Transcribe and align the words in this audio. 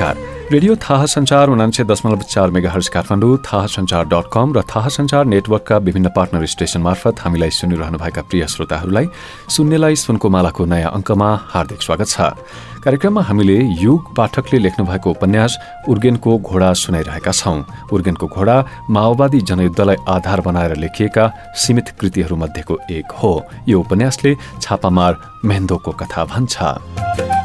नमस्कार 0.00 0.48
रेडियो 0.52 0.74
थाहा 0.82 1.06
संचार 1.06 1.48
उनान्से 1.48 1.84
दशमलव 1.84 2.20
चार 2.24 2.50
मेगा 2.50 2.70
हर्स 2.72 2.88
काठमाडौँ 2.88 3.36
थाहा 3.44 3.66
संचार 3.68 4.04
डट 4.08 4.26
कम 4.32 4.52
र 4.56 4.62
थाहा 4.64 4.88
संचार 4.88 5.24
नेटवर्कका 5.28 5.76
विभिन्न 5.76 6.08
पार्टनर 6.16 6.46
स्टेशन 6.46 6.80
मार्फत 6.80 7.20
हामीलाई 7.20 7.50
सुनिरहनुभएका 7.52 8.22
प्रिय 8.24 8.46
श्रोताहरूलाई 8.48 9.06
सुन्नेलाई 9.52 9.96
सुनको 9.96 10.28
मालाको 10.32 10.64
नयाँ 10.72 10.90
अङ्कमा 10.90 11.28
हार्दिक 11.52 11.82
स्वागत 11.82 12.08
छ। 12.08 12.32
कार्यक्रममा 12.80 13.22
हामीले 13.22 13.58
युग 13.84 14.16
पाठकले 14.16 14.58
लेख्नु 14.58 14.86
भएको 14.88 15.10
उपन्यास 15.10 15.58
उर्गेनको 15.88 16.38
घोडा 16.40 16.72
सुनाइरहेका 16.82 17.32
छौं। 17.32 17.58
उर्गेनको 17.92 18.26
घोडा 18.26 18.56
माओवादी 18.90 19.40
जनयुद्धलाई 19.52 19.96
आधार 20.08 20.40
बनाएर 20.40 20.76
लेखिएका 20.80 21.24
सीमित 21.60 21.88
कृतिहरूमध्येको 22.00 22.78
एक 22.90 23.12
हो। 23.20 23.32
यो 23.68 23.80
उपन्यासले 23.80 24.34
छापामार 24.62 25.12
मेहन्दोको 25.44 25.92
कथा 26.00 26.24
भन्छ। 26.32 27.39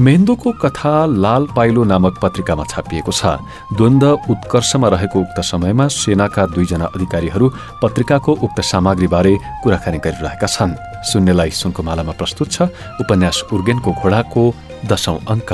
मेन्दोको 0.00 0.50
कथा 0.56 0.92
लाल 1.14 1.46
पाइलो 1.56 1.82
नामक 1.84 2.18
पत्रिकामा 2.22 2.64
छापिएको 2.64 3.12
छ। 3.12 3.36
द्वन्द 3.76 4.04
उत्कर्षमा 4.32 4.88
रहेको 4.88 5.18
उक्त 5.20 5.38
समयमा 5.44 5.86
सेनाका 5.92 6.46
दुईजना 6.56 6.86
अधिकारीहरू 6.96 7.46
पत्रिकाको 7.82 8.32
उक्त 8.40 8.60
सामग्रीबारे 8.64 9.32
कुराकानी 9.60 9.98
गरिरहेका 10.00 10.48
छन्। 10.48 10.72
शून्यलाई 11.04 11.50
सुनको 11.52 11.82
मालामा 11.84 12.12
प्रस्तुत 12.16 12.48
छ 12.48 12.58
उपन्यास 13.04 13.52
उर्गेनको 13.52 13.90
घोडाको 14.00 14.42
दशौं 14.88 15.18
अङ्क। 15.28 15.50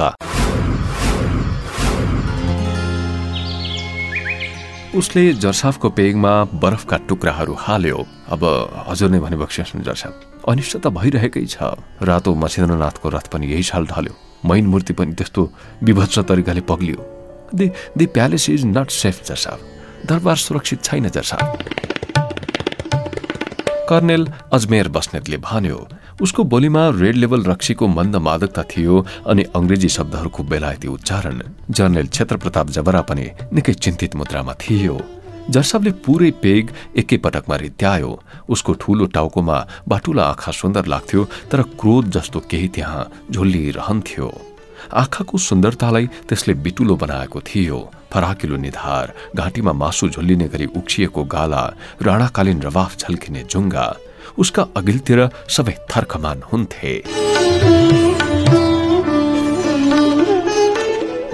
उसले 4.95 5.23
जर्साफको 5.43 5.89
पेगमा 5.91 6.33
बरफका 6.63 6.97
टुक्राहरू 7.09 7.55
हाल्यो। 7.59 7.99
अब 8.31 8.43
हजुर 8.95 9.11
नै 9.11 9.19
भने 9.19 9.37
बक्सियोस् 9.43 9.83
जर्साफ 9.83 10.47
अनिष्ट 10.47 10.73
त 10.79 10.87
भइरहेकै 10.95 11.45
छ। 11.51 11.75
रातो 11.99 12.31
मछेन्द्रनाथको 12.39 13.07
रथ 13.11 13.27
पनि 13.35 13.51
यही 13.51 13.67
साल 13.73 13.91
ढल्यो। 13.91 14.15
मैन 14.49 14.67
मूर्ति 14.67 14.93
पनि 14.93 15.13
त्यस्तो 15.15 15.51
विभत्स 15.83 16.19
तरिकाले 16.21 16.61
पग्लियो। 16.69 16.99
The 17.55 17.71
the 17.99 18.07
palace 18.09 18.49
is 18.51 18.65
not 18.67 18.91
safe 18.93 19.25
जर्साफ 19.27 20.07
दरबार 20.07 20.37
सुरक्षित 20.39 20.83
छैन 20.85 21.09
जर्साफ 21.09 21.45
कर्नेल 23.89 24.27
अजमेर 24.53 24.89
बस्नेतले 24.89 25.37
भन्यो 25.39 25.87
उसको 26.23 26.45
बोलीमा 26.45 26.89
रेड 26.95 27.17
लेभल 27.17 27.43
रक्सीको 27.45 27.87
मन्द 27.89 28.17
मादकता 28.17 28.63
थियो 28.71 29.05
अनि 29.27 29.43
अंग्रेजी 29.57 29.89
शब्दहरूको 29.89 30.43
बेलायती 30.43 30.89
उच्चारण। 30.89 31.43
जर्नेल 31.71 32.07
क्षेत्र 32.07 32.37
प्रताप 32.37 32.71
जबरा 32.71 33.01
पनि 33.09 33.27
निकै 33.53 33.75
चिन्तित 33.75 34.15
मुद्रामा 34.17 34.55
थियो। 34.61 34.97
जर्सबले 35.51 35.93
पुरै 36.05 36.31
पेग 36.43 36.71
एकैपटकमा 37.01 37.57
रित्यायो। 37.57 38.11
उसको 38.49 38.73
ठूलो 38.83 39.07
टाउकोमा 39.17 39.57
बाटुला 39.89 40.23
आँखा 40.23 40.53
सुन्दर 40.53 40.87
लाग्थ्यो 40.87 41.23
तर 41.51 41.63
क्रोध 41.81 42.11
जस्तो 42.11 42.41
केही 42.51 42.69
त्यहाँ 42.75 43.11
झुल्लिरहन्थ्यो 43.31 44.29
आँखाको 44.93 45.39
सुन्दरतालाई 45.39 46.07
त्यसले 46.29 46.55
बिटुलो 46.65 46.95
बनाएको 46.97 47.41
थियो। 47.41 47.79
फराकिलो 48.13 48.57
निधार 48.57 49.07
घाँटीमा 49.37 49.73
मासु 49.73 50.09
झुल्लिने 50.09 50.47
गरी 50.49 50.67
उक्सिएको 50.77 51.25
गाला 51.25 51.63
राणाकालीन 52.03 52.63
रवाफ 52.63 52.97
झल्किने 52.99 53.43
जुङ्गा 53.51 53.87
उसका 54.39 54.63
अघिल्तिर 54.77 55.29
सबै 55.49 55.75
थर्खमान 55.91 56.43
हुन्थे। 56.53 56.93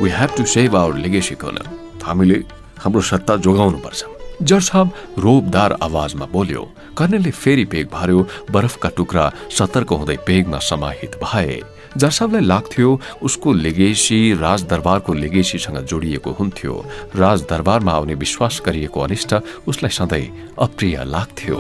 Our 0.03 0.93
legacy, 1.05 1.35
Colonel. 1.43 1.69
हामीले 2.05 2.62
हाम्रो 2.83 3.01
सत्ता 3.03 3.37
जोगाउनुपर्छ 3.37 4.05
जर्साब 4.43 4.91
रोबदार 5.19 5.73
आवाजमा 5.83 6.27
बोल्यो 6.33 6.63
कर्णेलले 6.99 7.31
फेरि 7.33 7.65
पेग 7.65 7.87
भर्यो 7.93 8.27
बरफका 8.51 8.89
टुक्रा 8.97 9.25
सतर्क 9.51 9.93
हुँदै 9.93 10.17
पेगमा 10.27 10.59
समाहित 10.59 11.17
भए। 11.23 11.61
जर्साबलाई 11.97 12.43
लाग्थ्यो 12.43 12.89
उसको 13.23 13.53
लेगेसी 13.53 14.19
राजदरबारको 14.35 15.13
लेगेसीसँग 15.15 15.79
जोडिएको 15.87 16.31
हुन्थ्यो। 16.33 16.75
राजदरबारमा 17.17 17.93
आउने 17.93 18.15
विश्वास 18.15 18.61
गरिएको 18.67 19.01
अनिष्ट 19.01 19.35
उसलाई 19.69 19.91
सधैँ 19.91 20.27
अप्रिय 20.59 20.97
लाग्थ्यो। 21.07 21.57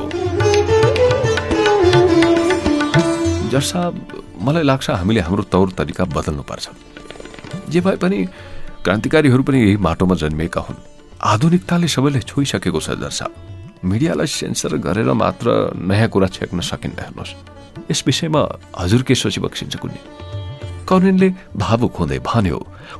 जर्साब 3.52 3.92
मलाई 4.42 4.62
लाग्छ 4.62 4.90
हामीले 4.90 5.20
हाम्रो 5.20 5.42
तौर 5.52 5.70
तरिका 5.78 6.04
बदल्नुपर्छ। 6.04 6.68
जे 7.70 7.80
भए 7.80 7.96
पनि 7.96 8.24
क्रान्तिकारीहरू 8.84 9.42
पनि 9.42 9.58
यही 9.60 9.76
माटोमा 9.76 10.14
जन्मिएका 10.14 10.60
हुन्। 10.60 10.91
आधुनिकताले 11.22 11.86
सबैले 11.86 12.20
छोइसकेको 12.26 12.80
छ 12.82 12.98
दर्शा 12.98 13.26
मिडियालाई 13.86 14.26
सेन्सर 14.26 14.76
गरेर 14.82 15.12
मात्र 15.14 15.78
नयाँ 15.78 16.08
कुरा 16.10 16.26
छेक्न 16.34 16.60
सकिन्न 16.60 16.98
हेर्नुहोस्। 16.98 17.32
यस 17.90 18.02
विषयमा 18.06 18.42
हजुर 18.74 19.02
के 19.06 19.14
सोची 19.14 19.40
बक्सिन्छ 19.40 19.76
कुनै 19.78 19.98
कर्णेनले 20.92 21.28
भावुक 21.56 21.96
हुँदै 21.96 22.18
भन्यो 22.20 22.58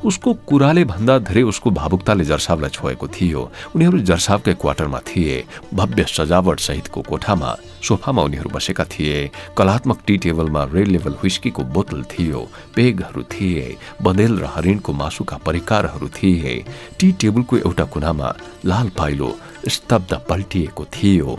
उसको 0.09 0.33
कुराले 0.49 0.85
भन्दा 0.89 1.19
धेरै 1.29 1.43
उसको 1.53 1.71
भावुकताले 1.71 2.25
जर्सावलाई 2.25 2.71
छोएको 2.73 3.07
थियो। 3.13 3.41
उनीहरू 3.77 3.99
जर्सावकै 4.09 4.55
क्वार्टरमा 4.57 5.01
थिए 5.05 5.45
भव्य 5.75 6.05
सजावट 6.09 6.59
सहितको 6.61 7.01
कोठामा 7.05 7.51
सोफामा 7.85 8.23
उनीहरू 8.23 8.49
बसेका 8.49 8.85
थिए। 8.89 9.19
कलात्मक 9.59 9.99
टी 10.07 10.17
टेबलमा 10.25 10.63
रेड 10.73 10.89
लेभल 10.89 11.15
हुस्कीको 11.23 11.63
बोतल 11.75 12.03
थियो 12.09 12.41
पेगहरू 12.75 13.23
थिए 13.29 13.77
बँदेल 14.03 14.33
र 14.41 14.45
हरिणको 14.55 14.93
मासुका 14.93 15.37
परिकारहरू 15.45 16.09
थिए। 16.09 16.55
टी 16.99 17.13
टेबलको 17.21 17.57
एउटा 17.59 17.85
कुनामा 17.93 18.29
लाल 18.65 18.89
पाइलो 18.97 19.29
स्तब्ध 19.69 20.13
पल्टिएको 20.29 20.85
थियो। 20.95 21.39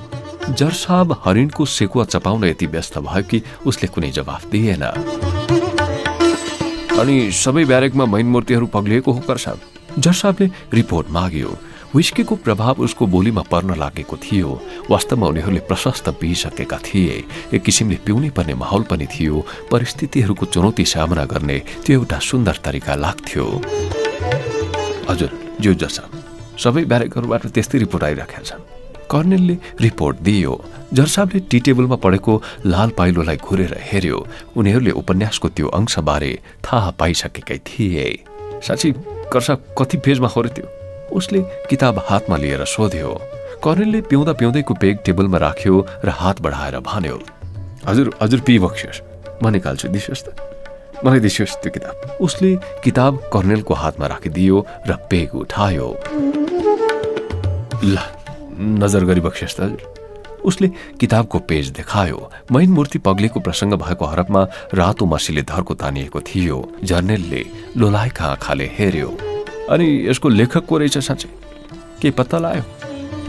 जर्साब 0.52 1.18
हरिणको 1.26 1.66
सेकुवा 1.66 2.06
चपाउन 2.06 2.44
यति 2.44 2.66
व्यस्त 2.68 2.98
भयो 3.00 3.24
कि 3.24 3.42
उसले 3.66 3.88
कुनै 3.90 4.12
जवाफ 4.12 4.46
दिएन। 4.52 4.84
अनि 7.04 7.16
सबै 7.36 7.64
ब्यारेकमा 7.68 8.06
मैन 8.08 8.28
मूर्तिहरू 8.32 8.68
पग्लिएको 8.72 9.12
हो 9.12 9.22
कर्साब 9.28 9.60
जर्साबले 10.00 10.46
रिपोर्ट 10.74 11.10
माग्यो। 11.12 11.52
विस्कीको 11.96 12.36
प्रभाव 12.40 12.80
उसको 12.80 13.04
बोलीमा 13.06 13.42
पर्न 13.52 13.76
लागेको 13.76 14.18
थियो। 14.18 14.50
वास्तवमा 14.90 15.28
उनीहरूले 15.28 15.60
प्रशस्त 15.68 16.10
पिइसकेका 16.16 16.78
थिए। 16.80 17.16
एक 17.54 17.62
किसिमले 17.62 17.98
पिउनै 18.08 18.30
पर्ने 18.32 18.56
माहौल 18.56 18.84
पनि 18.88 19.08
थियो। 19.12 19.36
परिस्थितिहरूको 19.68 20.46
चुनौती 20.48 20.86
सामना 20.88 21.26
गर्ने 21.28 21.58
त्यो 21.84 22.00
एउटा 22.00 22.20
सुन्दर 22.24 22.56
तरिका 22.64 22.96
लाग्थ्यो। 22.96 23.46
हजुर 25.12 25.32
ज्यू 25.60 25.74
जसा 25.84 26.08
सबै 26.56 26.84
ब्यारेकहरूबाट 26.88 27.52
त्यस्तै 27.52 27.78
रिपोर्ट 27.84 28.04
आइरहेका 28.04 28.42
छन्। 28.48 28.73
कर्नेलले 29.12 29.58
रिपोर्ट 29.82 30.18
दियो। 30.22 30.54
जर्साबले 30.94 31.40
टी 31.50 31.60
टेबलमा 31.60 31.96
पढेको 31.96 32.34
लाल 32.66 32.90
पाइलोलाई 32.98 33.38
घुरेर 33.38 33.74
हेर्यो 33.82 34.18
उनीहरूले 34.58 34.92
उपन्यासको 35.02 35.48
त्यो 35.50 35.68
अंशबारे 35.70 36.32
थाहा 36.64 36.90
पाइसकेकै 37.00 37.58
थिए। 37.68 38.08
साँच्ची 38.62 38.92
कर्सा 39.34 39.56
कति 39.78 39.98
पेजमा 40.06 40.30
त्यो 40.30 40.66
उसले 41.12 41.40
किताब 41.70 41.98
हातमा 42.10 42.38
लिएर 42.38 42.64
सोध्यो। 42.66 43.14
कर्नेलले 43.64 44.02
पिउँदा 44.10 44.34
पिउँदैको 44.34 44.74
पेग 44.82 44.98
टेबलमा 45.06 45.38
राख्यो 45.38 45.76
र 46.06 46.10
हात 46.10 46.42
बढाएर 46.42 46.80
भन्यो 46.80 47.18
हजुर 47.88 48.08
हजुर 48.22 48.40
पी 48.48 48.60
बक्सियोस्। 48.60 49.02
म 49.44 49.48
निकाल्छु 49.50 49.88
दिसियोस् 49.88 50.24
त। 50.24 50.28
मलाई 51.06 51.20
दिसियोस् 51.20 51.56
त्यो 51.62 51.72
किताब। 51.72 52.18
उसले 52.22 52.56
किताब 52.84 53.12
कर्नेलको 53.34 53.74
हातमा 53.74 54.08
राखिदियो 54.08 54.58
र 54.88 54.92
पेग 55.10 55.36
उठायो। 55.36 55.88
ल 57.84 57.98
नजर 58.60 59.04
गरी 59.06 59.22
बक्सियोस् 59.22 59.58
त 59.60 59.78
उसले 60.44 60.68
किताबको 61.00 61.40
पेज 61.40 61.70
देखायो। 61.72 62.20
मैन 62.52 62.70
मूर्ति 62.70 63.00
पग्लेको 63.00 63.40
प्रसङ्ग 63.40 63.74
भएको 63.80 64.06
हरपमा 64.06 64.42
रातो 64.76 65.06
मसीले 65.06 65.42
धर्को 65.42 65.74
तानिएको 65.74 66.20
थियो। 66.20 66.58
जर्नेलले 66.84 67.44
लोलाएका 67.78 68.26
आँखाले 68.26 68.66
हेर्यो। 68.76 69.10
अनि 69.72 69.88
यसको 70.10 70.30
लेखक 70.30 70.66
को 70.68 70.78
रहेछ 70.78 70.98
साँच्चै? 71.00 71.30
के 72.02 72.12
पत्ता 72.12 72.38
लायो? 72.44 72.64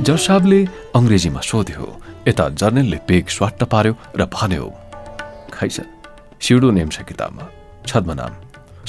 जर्साबले 0.02 0.60
अङ्ग्रेजीमा 0.98 1.40
सोध्यो। 1.40 1.86
यता 2.28 2.48
जर्नेलले 2.50 2.98
पेग 3.06 3.26
स्वाट्ट 3.30 3.62
पार्यो 3.70 3.94
र 4.18 4.26
भन्यो 4.26 4.66
खाइस 5.54 5.80
सिडो 6.42 6.70
नेम 6.70 6.88
छ 6.90 7.06
किताबमा। 7.06 7.44
छद्मनाम 7.86 8.32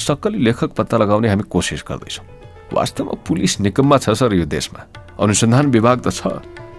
सक्कली 0.02 0.38
लेखक 0.42 0.74
पत्ता 0.74 0.96
लगाउने 0.98 1.28
हामी 1.28 1.46
कोसिस 1.46 1.84
गर्दैछौँ। 1.86 2.26
वास्तवमा 2.74 3.14
पुलिस 3.22 3.60
निकममा 3.60 3.96
छ 4.02 4.10
सर 4.18 4.34
यो 4.34 4.44
देशमा। 4.50 5.05
अनुसन्धान 5.20 5.66
विभाग 5.70 6.00
त 6.06 6.10
छ 6.10 6.20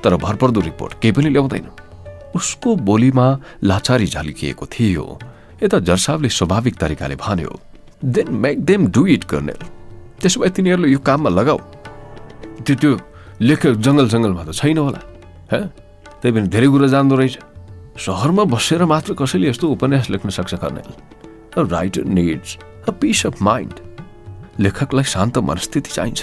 तर 0.04 0.16
भरपर्दो 0.16 0.62
रिपोर्ट 0.62 0.94
केही 1.02 1.12
पनि 1.12 1.30
ल्याउँदैन। 1.30 1.68
उसको 2.36 2.76
बोलीमा 2.88 3.28
लाचारी 3.64 4.06
झल्किएको 4.06 4.66
थियो। 4.66 5.06
यता 5.64 5.78
जर्सावले 5.90 6.30
स्वाभाविक 6.30 6.76
तरिकाले 6.78 7.16
भन्यो 7.18 7.52
then 8.06 8.28
make 8.44 8.58
them 8.66 8.88
do 8.94 9.06
it 9.16 9.24
colonel 9.32 9.62
त्यसो 10.22 10.40
भए 10.42 10.50
तिनीहरूले 10.54 10.90
यो 10.92 11.00
काममा 11.02 11.30
लगाऊ। 11.30 11.60
त्यो 12.66 12.76
त्यो 12.78 12.92
लेखक 13.42 13.76
जङ्गल 13.86 14.08
जङ्गलमा 14.14 14.44
त 14.46 14.52
छैन 14.54 14.78
होला 14.78 15.02
हे? 15.52 15.62
त्यही 16.22 16.32
पनि 16.36 16.48
धेरै 16.54 16.68
कुरा 16.68 16.88
जान्दो 16.94 17.16
रहेछ। 17.18 17.36
सहरमा 17.98 18.44
बसेर 18.54 18.86
मात्र 18.86 19.14
कसैले 19.18 19.50
यस्तो 19.50 19.66
उपन्यास 19.74 20.10
लेख्न 20.14 20.30
सक्छ 20.30 20.54
colonel 20.62 20.90
writer 21.58 22.04
needs 22.06 22.50
a 22.86 22.92
peace 23.02 23.26
of 23.26 23.42
mind 23.42 23.76
लेखकलाई 24.62 25.06
शान्त 25.14 25.38
मनस्थिति 25.42 25.90
चाहिन्छ। 25.90 26.22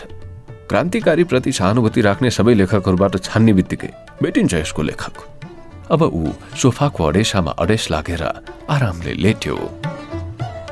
क्रान्तिकारी 0.68 1.24
प्रति 1.24 1.52
सहानुभूति 1.52 2.00
राख्ने 2.00 2.30
सबै 2.30 2.54
लेखकहरूबाट 2.54 3.16
छान्ने 3.22 3.52
बित्तिकै 3.52 3.90
भेटिन्छ 4.22 4.54
यसको 4.54 4.82
लेखक। 4.82 5.16
अब 5.90 6.02
ऊ 6.02 6.32
सोफाको 6.56 7.04
अडेसामा 7.04 7.50
अडेस 7.60 7.90
लागेर 7.90 8.22
आरामले 8.70 9.12
लेट्यो। 9.14 9.56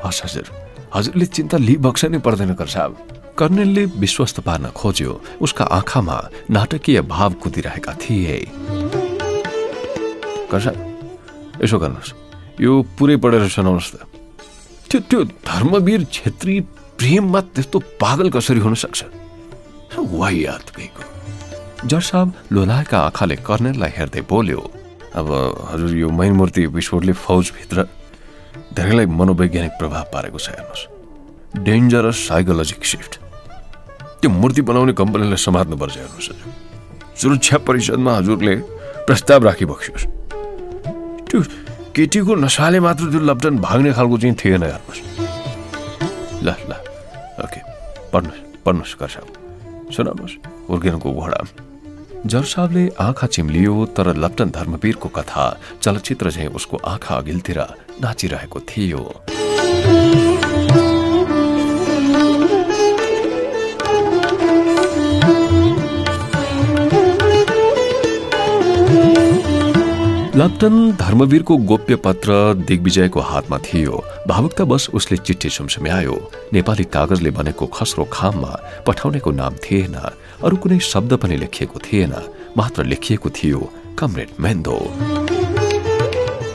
हस् 0.04 0.22
हजुर। 0.24 0.46
हजुरले 0.94 1.26
चिन्ता 1.26 1.56
लिइबक्स 1.58 2.04
नै 2.04 2.18
पर्दैन 2.18 2.56
साहब। 2.56 2.92
कर्णेलले 3.38 3.84
विश्वस्त 3.96 4.40
पार्न 4.40 4.70
खोज्यो। 4.72 5.12
उसका 5.40 5.64
आँखामा 5.64 6.16
नाटकीय 6.50 7.00
भाव 7.12 7.32
कुदिरहेका 7.42 7.92
थिए। 8.00 8.38
यसो 11.62 11.78
गर्नुहोस्। 11.78 12.12
यो 12.60 12.72
पुरै 12.98 13.16
पढेर 13.16 13.48
सुनाउनुहोस् 13.48 13.92
त। 13.92 13.96
त्यो 14.88 15.00
त्यो 15.00 15.20
धर्मवीर 15.44 16.04
छेत्री 16.12 16.60
प्रेममा 16.98 17.40
त्यस्तो 17.52 17.78
पागल 18.00 18.28
कसरी 18.30 18.60
हुन 18.60 18.74
वाइयात 20.10 20.66
जज 21.84 22.02
साहब 22.02 22.32
लोलाएका 22.52 22.99
आँखाले 22.99 23.37
कर्णेललाई 23.46 23.90
हेर्दै 23.96 24.20
बोल्यो 24.31 24.60
अब 25.19 25.26
हजुर 25.72 25.90
यो 25.96 26.08
मैनमूर्ति 26.10 26.66
विस्फोटले 26.76 27.12
फौजभित्र 27.12 27.87
धेरैलाई 28.76 29.06
मनोवैज्ञानिक 29.19 29.72
प्रभाव 29.78 30.04
पारेको 30.12 30.38
छ 30.38 30.49
हेर्नुहोस्। 30.49 30.82
डेन्जरस 31.64 32.16
साइकोलोजिक 32.28 32.84
सिफ्ट 32.84 33.12
त्यो 34.20 34.31
मूर्ति 34.31 34.62
बनाउने 34.62 34.93
कम्पनीलाई 35.00 35.37
समात्नुपर्छ 35.46 35.96
हेर्नुहोस् 35.96 36.31
हजुर। 36.31 36.48
सुरक्षा 37.20 37.58
परिषदमा 37.66 38.12
हजुरले 38.16 38.55
प्रस्ताव 39.06 39.44
राखिबक्सियोस्। 39.44 40.05
त्यो 41.28 41.38
केटीको 41.96 42.32
नसाले 42.46 42.81
मात्र 42.81 43.10
त्यो 43.12 43.20
लप्टन 43.20 43.58
भाग्ने 43.58 43.93
खालको 43.93 44.16
चाहिँ 44.19 44.37
थिएन 44.40 44.62
हेर्नुहोस्। 44.62 45.00
ल 46.46 46.48
ल 46.70 46.72
ओके 47.44 47.60
पढ्नुहोस् 48.12 48.43
पढ्नुहोस् 48.64 48.94
कर्सा 49.02 49.20
सुनाउनुहोस्। 49.92 50.34
हुर्किनुको 50.70 51.12
घोडा। 51.12 51.44
जर 52.26 52.42
साहबले 52.42 52.88
आँखा 53.00 53.26
चिम्लियो 53.26 53.74
तर 53.86 54.16
लप्टन 54.16 54.50
धर्मवीरको 54.50 55.08
कथा 55.08 55.44
चलचित्र 55.82 56.30
चाहिँ 56.30 56.48
उसको 56.48 56.76
आँखा 56.76 57.14
अघिल्तिर 57.14 57.60
नाचिरहेको 58.02 58.60
थियो। 58.60 59.00
लप्टन 70.37 70.93
धर्मवीरको 70.96 71.56
गोप्य 71.69 71.96
पत्र 71.96 72.32
दिग्विजयको 72.64 73.20
हातमा 73.20 73.58
थियो। 73.58 74.02
भावुकता 74.29 74.64
बस 74.64 74.88
उसले 74.94 75.17
चिठी 75.17 75.49
सुमसुम्यायो 75.49 76.14
नेपाली 76.52 76.84
कागजले 76.84 77.31
बनेको 77.31 77.67
खस्रो 77.67 78.05
खाममा 78.12 78.52
पठाउनेको 78.87 79.31
नाम 79.31 79.55
थिएन। 79.61 79.94
अरू 80.40 80.56
कुनै 80.56 80.79
शब्द 80.81 81.12
पनि 81.20 81.37
लेखिएको 81.37 81.81
थिएन। 81.84 82.14
मात्र 82.56 82.84
लेखिएको 82.84 83.29
थियो 83.29 83.61
कमरेड 83.99 84.29
मेन्दो। 84.40 84.79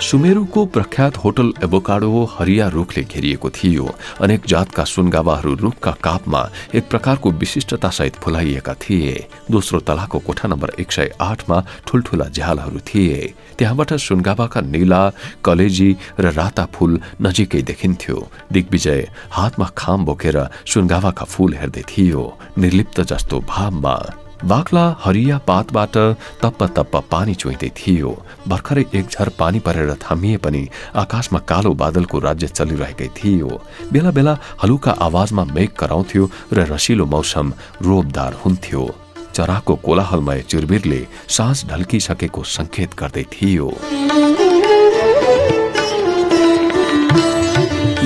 सुमेरुको 0.01 0.65
प्रख्यात 0.65 1.17
होटल 1.17 1.51
एबोकाडो 1.63 2.23
हरिया 2.31 2.67
रुखले 2.67 3.03
घेरिएको 3.03 3.49
थियो। 3.49 3.85
अनेक 4.21 4.45
जातका 4.47 4.83
सुनगावाहरू 4.83 5.53
रुखका 5.55 5.91
कापमा 6.03 6.41
एक 6.75 6.89
प्रकारको 6.89 7.31
विशिष्टतासहित 7.31 8.15
फुलाइएका 8.15 8.73
थिए। 8.73 9.15
दोस्रो 9.51 9.79
तलाको 9.79 10.19
कोठा 10.19 10.47
नम्बर 10.47 10.73
एक 10.79 10.91
सय 10.91 11.11
आठमा 11.21 11.57
ठुल्ठुला 11.87 12.25
झ्यालहरू 12.29 12.79
थिए। 12.87 13.33
त्यहाँबाट 13.57 13.93
सुनगावाका 13.97 14.61
नीला 14.61 15.01
कलेजी 15.43 15.89
र 16.19 16.31
राता 16.31 16.65
फूल 16.73 16.99
नजिकै 17.21 17.61
देखिन्थ्यो। 17.61 18.17
दिग्विजय 18.53 19.01
हातमा 19.31 19.67
खाम 19.77 20.05
बोकेर 20.05 20.37
सुनगावाका 20.65 21.25
फूल 21.25 21.53
हेर्दै 21.53 21.83
थियो 21.89 22.21
निर्लिप्त 22.57 23.01
जस्तो 23.01 23.39
भावमा। 23.49 23.97
बाक्ला 24.45 24.85
हरिया 24.99 25.37
पातबाट 25.47 25.97
तप्प 26.41 26.63
तप्प 26.77 26.95
पानी 27.11 27.33
चुइँदै 27.35 27.69
थियो। 27.77 28.11
भर्खरै 28.47 28.85
एक 28.93 29.07
झर 29.09 29.29
पानी 29.39 29.59
परेर 29.59 29.93
थामिए 30.01 30.37
पनि 30.37 30.61
आकाशमा 30.95 31.39
कालो 31.49 31.73
बादलको 31.73 32.19
राज्य 32.19 32.47
चलिरहेकै 32.47 33.07
थियो। 33.17 33.49
बेला 33.91 34.11
बेला 34.11 34.37
हलुका 34.63 34.91
आवाजमा 34.91 35.43
मेघ 35.45 35.69
कराउँथ्यो 35.73 36.29
र 36.53 36.57
रसिलो 36.71 37.05
मौसम 37.05 37.53
रोबदार 37.81 38.33
हुन्थ्यो। 38.45 38.83
चराको 39.33 39.75
कोलाहलमय 39.75 40.41
चिरबिरले 40.49 41.01
सास 41.27 41.65
ढल्किसकेको 41.69 42.43
संकेत 42.47 42.95
गर्दै 42.99 43.23
थियो। 43.33 43.67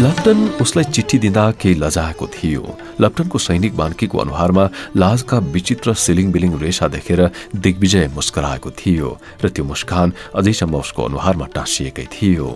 लप्टन 0.01 0.57
उसलाई 0.62 0.83
चिठी 0.83 1.18
दिँदा 1.19 1.44
केही 1.62 1.75
लजाएको 1.75 2.27
थियो। 2.27 2.77
लप्टनको 3.01 3.38
सैनिक 3.38 3.75
बान्कीको 3.77 4.18
अनुहारमा 4.18 4.63
लाजका 4.98 5.38
विचित्र 5.53 5.94
सिलिङ 5.94 6.31
बिलिङ 6.31 6.57
रेसा 6.59 6.88
देखेर 6.88 7.21
दिग्विजय 7.56 8.07
मुस्कराएको 8.15 8.71
थियो 8.71 9.09
र 9.45 9.50
त्यो 9.50 9.65
मुस्कान 9.65 10.13
अझैसम्म 10.36 10.75
उसको 10.75 11.03
अनुहारमा 11.06 11.45
टाँसिएकै 11.53 12.07
थियो। 12.13 12.50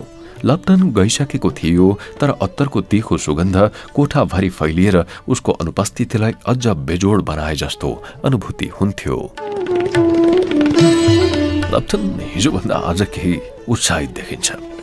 लप्टन 0.44 0.90
गइसकेको 0.90 1.50
थियो 1.52 1.86
तर 2.20 2.30
अत्तरको 2.42 2.80
तिखो 2.90 3.16
सुगन्ध 3.16 3.70
कोठाभरि 3.94 4.50
फैलिएर 4.50 5.04
उसको 5.28 5.52
अनुपस्थितिलाई 5.54 6.32
अझ 6.46 6.66
बेजोड 6.66 7.22
बनाए 7.24 7.54
जस्तो 7.62 7.90
अनुभूति 8.26 8.66
हुन्थ्यो। 8.80 9.18
लप्टन 11.74 12.02
हिजोभन्दा 12.34 12.76
आज 12.90 13.06
केही 13.14 13.38
उत्साहित 13.68 14.10
देखिन्छ। 14.18 14.75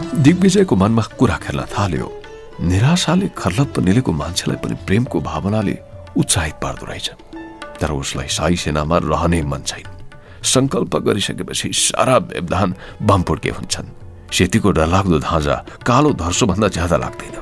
दिग्विजयको 0.00 0.76
मनमा 0.76 1.02
कुरा 1.02 1.36
खेल्न 1.36 1.64
थाल्यो। 1.64 2.22
निराशाले 2.60 3.28
खर्लप्प 3.38 3.78
निलेको 3.78 4.12
मान्छेलाई 4.12 4.56
पनि 4.56 4.74
प्रेमको 4.74 5.20
भावनाले 5.20 5.78
उत्साहित 6.16 6.54
पार्दो 6.62 6.86
रहेछ। 6.86 7.10
तर 7.80 7.90
उसलाई 7.92 8.28
साई 8.28 8.56
सेनामा 8.56 8.98
रहने 8.98 9.42
मन 9.42 9.62
छैन। 9.62 9.84
संकल्प 10.42 10.96
गरिसकेपछि 10.96 11.70
सारा 11.72 12.16
व्यवधान 12.18 12.74
बमपुड्के 13.02 13.50
हुन्छन्। 13.50 13.88
सेतीको 14.32 14.70
डरलाग्दो 14.70 15.18
धाजा 15.18 15.54
कालो 15.86 16.12
धर्सोभन्दा 16.12 16.68
ज्यादा 16.68 16.96
लाग्दैन। 16.96 17.36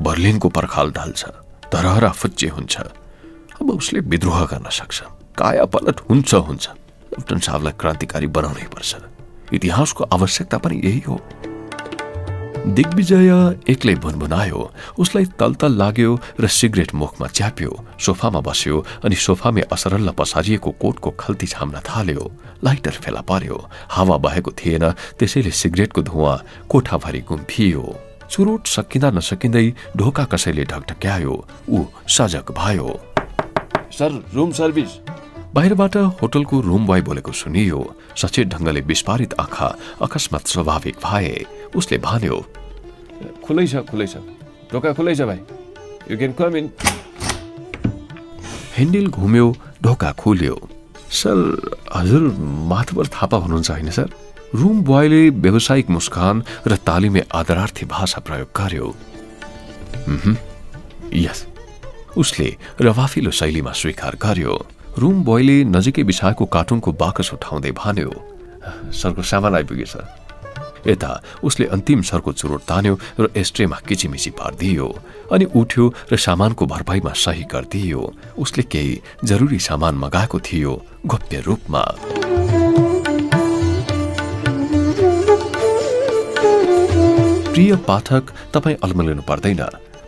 बर्लिनको 0.00 0.48
पर्खाल 0.48 0.90
ढल्छ 0.90 1.24
धरहरा 1.72 2.10
फुच्चे 2.10 2.48
हुन्छ। 2.48 2.76
अब 3.60 3.70
उसले 3.70 4.00
विद्रोह 4.00 4.44
गर्न 4.46 4.70
सक्छ 4.70 5.02
काया 5.38 5.64
पलट 5.64 6.00
हुन्छ। 6.00 6.34
हुन्छ 6.34 6.68
साहबलाई 7.44 7.72
क्रान्तिकारी 7.80 8.26
बनाउनै 8.26 8.66
पर्छ। 8.74 8.96
इतिहासको 9.52 10.04
आवश्यकता 10.04 10.58
पनि 10.58 10.80
यही 10.84 11.02
हो। 11.08 11.20
दिग्विजय 12.66 13.30
एक्लै 13.70 13.94
भुनभुनायो 14.02 14.60
उसलाई 14.98 15.24
तलतल 15.38 15.72
लाग्यो 15.78 16.10
र 16.40 16.46
सिगरेट 16.50 16.94
मुखमा 16.98 17.26
च्याप्यो 17.30 17.70
सोफामा 17.94 18.40
बस्यो 18.42 18.76
अनि 19.06 19.16
सोफामै 19.16 19.62
असरल्ल 19.70 20.10
पसारिएको 20.18 20.70
कोटको 20.82 21.10
खल्ती 21.14 21.46
छाम्न 21.46 21.78
थाल्यो। 21.86 22.24
लाइटर 22.66 22.98
फेला 23.06 23.22
पर्यो 23.22 23.56
हावा 23.94 24.16
बहेको 24.18 24.50
थिएन 24.58 24.84
त्यसैले 25.14 25.50
सिगरेटको 25.62 26.02
धुवा 26.02 26.32
कोठाभरि 26.66 27.20
गुम्फियो। 27.30 27.84
चुरोट 28.30 28.66
सकिँदा 28.66 29.10
नसकिँदै 29.14 29.66
ढोका 29.96 30.24
कसैले 30.26 30.64
ढकढक्यायो 30.66 31.34
ऊ 31.70 31.78
सजग 32.10 32.50
भयो। 32.50 32.90
सर 33.94 34.10
रुम 34.34 34.50
सर्भिस 34.58 34.90
बाहिरबाट 35.54 35.96
होटलको 36.20 36.60
रुम 36.60 36.86
बोय 36.86 37.00
बोलेको 37.06 37.32
सुनियो। 37.32 37.80
सचेत 38.18 38.46
ढङ्गले 38.50 38.80
विस्फारित 38.90 39.38
आँखा 39.40 39.68
अकस्मात 40.02 40.46
स्वाभाविक 40.46 40.96
भए 41.04 41.34
उसले 41.78 41.98
भन्यो 42.02 42.36
खुलै 43.44 43.66
छ 43.66 43.84
खुलै 43.90 44.06
छ 44.06 44.16
ढोका 44.72 44.92
खुलै 44.92 45.14
छ 45.14 45.28
भाइ 45.30 45.40
you 46.10 46.18
can 46.18 46.32
come 46.38 46.56
in 46.56 46.70
handle 48.76 49.06
घुम्यो 49.08 49.46
ढोका 49.82 50.12
खुल्यो 50.18 50.56
सर 51.12 51.36
हजुर 51.94 52.22
माथवर 52.70 53.06
थापा 53.12 53.36
हुनुहुन्छ 53.38 53.70
होइन 53.70 53.90
सर 53.92 54.08
रुम 54.54 54.82
बोयले 54.84 55.22
व्यावसायिक 55.38 55.90
मुस्कान 55.90 56.42
र 56.66 56.76
तालिमे 56.86 57.22
आदरार्थी 57.34 57.86
भाषा 57.88 58.20
प्रयोग 58.26 58.48
गर्यो 58.56 58.88
यस 61.16 61.46
उसले 62.16 62.48
रवाफिलो 62.80 63.30
शैलीमा 63.32 63.72
स्वीकार 63.74 64.16
गर्यो 64.22 64.54
रुम 64.98 65.22
बोयले 65.24 65.56
नजिकै 65.66 66.02
बिछाएको 66.04 66.44
कार्टुनको 66.48 66.92
बाकस 66.98 67.32
उठाउँदै 67.34 67.72
भन्यो 67.76 68.12
सरको 68.94 69.22
सामान 69.24 69.54
आइपुगेछ 69.54 69.96
यता 70.86 71.10
उसले 71.42 71.66
अन्तिम 71.66 72.02
सरको 72.02 72.32
चुरोट 72.32 72.62
तान्यो 72.62 72.94
र 73.20 73.30
एस्ट्रेमा 73.36 73.78
किचिमिची 73.88 74.30
पारिदियो 74.30 74.86
अनि 75.32 75.44
उठ्यो 75.54 75.84
र 76.12 76.16
सामानको 76.16 76.66
भरपाईमा 76.66 77.12
सही 77.14 77.44
गरिदियो। 77.52 78.02
उसले 78.38 78.62
केही 78.62 79.00
जरुरी 79.24 79.58
सामान 79.58 79.94
मगाएको 79.94 80.38
थियो 80.40 80.72
गोप्य 81.06 81.40
रूपमा। 81.40 81.82
प्रिय 87.52 87.76
पाठक 87.88 88.24
तपाईँ 88.54 88.76
अल्मलिनु 88.84 89.22
पर्दैन। 89.22 89.62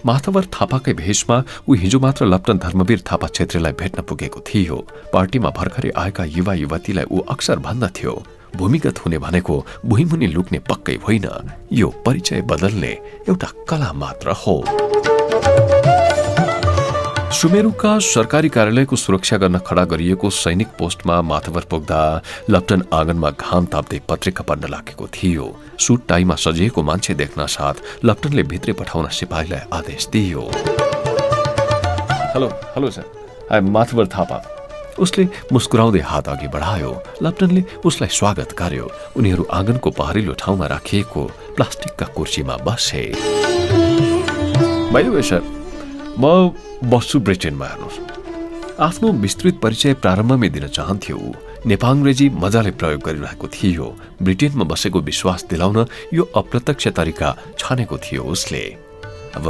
माथवर 0.06 0.44
थापाकै 0.54 0.92
भेषमा 0.94 1.37
ऊ 1.68 1.75
हिजो 1.75 1.99
मात्र 2.00 2.25
लप्टन 2.26 2.58
धर्मवीर 2.58 3.00
थापा 3.02 3.28
छेत्रीलाई 3.28 3.73
भेट्न 3.73 4.02
पुगेको 4.02 4.40
थियो। 4.47 4.76
पार्टीमा 5.12 5.50
भर्खरै 5.50 5.90
आएका 5.97 6.25
युवा 6.37 6.54
युवतीलाई 6.54 7.06
ऊ 7.11 7.18
अक्सर 7.35 7.58
भन्दथ्यो। 7.58 8.12
भूमिगत 8.57 8.99
हुने 8.99 9.19
भनेको 9.19 9.64
भुइँमुनि 9.85 10.26
लुक्ने 10.26 10.59
पक्कै 10.59 10.99
होइन। 11.07 11.28
यो 11.73 11.88
परिचय 12.07 12.40
बदल्ने 12.40 12.93
एउटा 13.28 13.49
कला 13.69 13.93
मात्र 13.93 14.31
हो। 14.31 14.64
सुमेरुका 17.33 17.99
सरकारी 17.99 18.49
कार्यालयको 18.49 18.97
सुरक्षा 18.97 19.37
गर्न 19.37 19.59
खडा 19.59 19.85
गरिएको 19.85 20.31
सैनिक 20.31 20.69
पोस्टमा 20.78 21.21
माथवर 21.23 21.64
पुग्दा 21.71 22.00
लप्टन 22.50 22.83
आँगनमा 22.93 23.31
घाम 23.31 23.67
ताप्दै 23.67 24.00
पत्रिका 24.09 24.45
पढ्न 24.45 24.71
लागेको 24.71 25.07
थियो। 25.07 25.47
सुट 25.78 26.07
टाईमा 26.09 26.35
सजिएको 26.35 26.83
मान्छे 26.83 27.14
देख्न 27.14 27.47
साथ 27.47 28.05
लप्टनले 28.05 28.43
भित्रै 28.43 28.73
पठाउन 28.73 29.09
सिपाहीलाई 29.09 29.61
आदेश 29.73 30.09
दियो। 30.12 30.50
Hello 32.35 32.49
hello 32.75 32.90
sir. 32.90 33.05
I 33.52 33.61
Mathbar 33.61 34.07
Thapa. 34.07 34.58
उसले 34.99 35.25
मुस्कुराउँदै 35.52 36.00
हात 36.00 36.28
अघि 36.28 36.49
बढायो 36.55 36.93
लप्टनले 37.23 37.62
उसलाई 37.85 38.11
स्वागत 38.11 38.55
गर्यो। 38.59 38.87
उनीहरू 39.17 39.45
आँगनको 39.50 39.90
पहरिलो 39.90 40.33
ठाउँमा 40.35 40.67
राखिएको 40.67 41.23
प्लास्टिकका 41.57 42.07
कुर्सीमा 42.17 42.57
बसे। 42.67 43.05
सर 45.31 45.43
म 46.19 46.52
बस्छु 46.85 47.21
ब्रिटेनमा 47.21 47.67
हेर्नुहोस्। 47.67 47.99
आफ्नो 48.78 49.09
विस्तृत 49.25 49.55
परिचय 49.62 49.95
प्रारम्भमै 50.02 50.49
दिन 50.49 50.67
चाहन्थ्यो। 50.69 51.19
नेपाङ्ग्रेजी 51.67 52.26
मजाले 52.38 52.71
प्रयोग 52.71 53.02
गरिरहेको 53.02 53.47
थियो। 53.50 53.87
ब्रिटेनमा 54.23 54.64
बसेको 54.64 54.99
विश्वास 55.00 55.47
दिलाउन 55.50 55.78
यो 56.14 56.23
अप्रत्यक्ष 56.37 56.88
तरिका 56.95 57.28
छानेको 57.59 57.97
थियो 57.99 58.23
उसले। 58.23 58.62
अब 59.35 59.45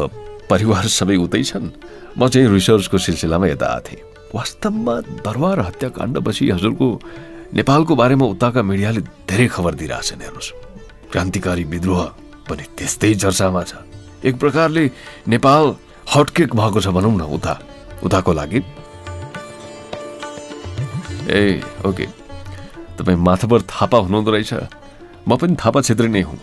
परिवार 0.51 0.85
सबै 0.89 1.17
उतै 1.17 1.43
छन्। 1.45 1.73
म 2.19 2.29
चाहिँ 2.29 2.49
रिसर्चको 2.49 2.99
सिलसिलामा 2.99 3.47
यता 3.47 3.67
आएको 3.69 4.08
वास्तवमा 4.35 4.95
दरबार 5.25 5.59
हत्याकाण्डपछि 5.61 6.45
हजुरको 6.51 6.89
नेपालको 7.55 7.93
बारेमा 7.97 8.27
उताका 8.35 8.63
मिडियाले 8.63 9.01
धेरै 9.25 9.47
खबर 9.49 9.73
दिइरहेछन् 9.81 10.21
हेर्नुहोस्। 10.21 10.53
क्रान्तिकारी 11.13 11.65
विद्रोह 11.65 12.03
पनि 12.49 12.65
त्यस्तै 12.77 13.15
चर्चामा 13.25 13.63
छ। 13.65 13.73
एक 14.25 14.37
प्रकारले 14.37 14.85
नेपाल 15.33 15.65
हटकेक 16.13 16.51
भएको 16.53 16.81
छ 16.81 16.89
भनौँ 16.93 17.15
न 17.17 17.23
उता। 17.25 17.55
उताको 18.05 18.33
लागि। 18.33 18.61
ए 21.29 21.61
ओके। 21.89 22.07
तपाईँ 23.01 23.17
माथापर 23.17 23.61
थापा 23.65 23.99
हुनुहुँदो 24.05 24.31
रहेछ। 24.31 24.53
म 25.29 25.37
पनि 25.41 25.57
थापा 25.57 25.81
छेत्री 25.81 26.09
नै 26.09 26.23
हुँ। 26.29 26.39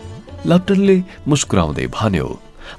लप्टनले 0.46 0.96
मुस्कुराउँदै 1.28 1.86
भन्यो 1.94 2.26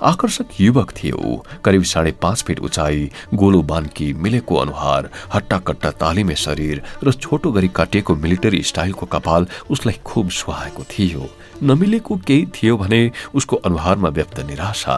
आकर्षक 0.02 0.60
युवक 0.60 0.92
थियो। 0.98 1.44
करिब 1.66 1.84
साढे 1.84 2.12
पाँच 2.22 2.44
फिट 2.44 2.60
उचाइ 2.60 3.10
गोलो 3.34 3.62
बान्की 3.64 4.12
मिलेको 4.16 4.56
अनुहार 4.56 5.10
हट्टा 5.34 5.58
कट्टा 5.68 5.92
तालिमे 5.98 6.36
शरीर 6.38 6.82
र 7.04 7.12
छोटो 7.14 7.52
गरी 7.52 7.68
काटिएको 7.76 8.16
मिलिटरी 8.16 8.62
स्टाइलको 8.64 9.06
कपाल 9.06 9.48
उसलाई 9.70 10.00
खुब 10.06 10.30
सुहाएको 10.32 10.84
थियो। 10.90 11.30
नमिलेको 11.64 12.16
केही 12.18 12.46
थियो 12.56 12.78
भने 12.78 13.02
उसको 13.34 13.56
अनुहारमा 13.66 14.10
व्यक्त 14.10 14.40
निराशा। 14.48 14.98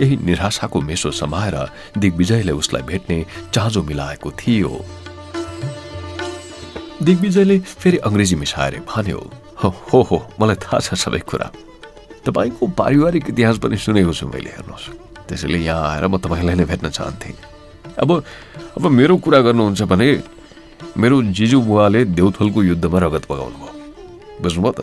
यही 0.00 0.16
निराशाको 0.24 0.80
मेसो 0.80 1.10
समाएर 1.10 1.56
दिग्विजयले 1.98 2.52
उसलाई 2.52 2.82
भेट्ने 2.82 3.24
चाँजो 3.54 3.82
मिलाएको 3.82 4.30
थियो। 4.30 4.72
दिग्विजयले 7.02 7.58
फेरि 7.58 7.96
अङ्ग्रेजी 7.98 8.36
मिसाएर 8.36 8.80
भन्यो 8.88 9.18
हो 9.62 10.02
हो 10.02 10.18
मलाई 10.40 10.56
थाहा 10.56 10.78
छ 10.80 10.94
सबै 10.94 11.18
कुरा। 11.24 11.50
तपाईँको 12.26 12.66
पारिवारिक 12.74 13.30
इतिहास 13.30 13.56
पनि 13.62 13.76
सुनेको 13.78 14.12
छु 14.12 14.26
मैले 14.26 14.50
हेर्नुहोस्। 14.50 14.86
त्यसैले 15.30 15.58
यहाँ 15.62 15.82
आएर 15.94 16.04
म 16.10 16.18
तपाईँलाई 16.18 16.54
नै 16.58 16.66
भेट्न 16.66 16.90
चाहन्थेँ। 16.90 17.34
अब 18.02 18.10
अब 18.76 18.84
मेरो 18.86 19.16
कुरा 19.22 19.40
गर्नुहुन्छ 19.46 19.82
भने 19.86 20.08
मेरो 20.98 21.16
जिजु 21.32 21.60
बुवाले 21.62 22.04
देउथलको 22.18 22.62
युद्धमा 22.62 22.98
रगत 22.98 23.24
पगाउनु 23.30 23.56
भयो 23.56 23.72
बुझ्नुभयो 24.42 24.72
त? 24.72 24.80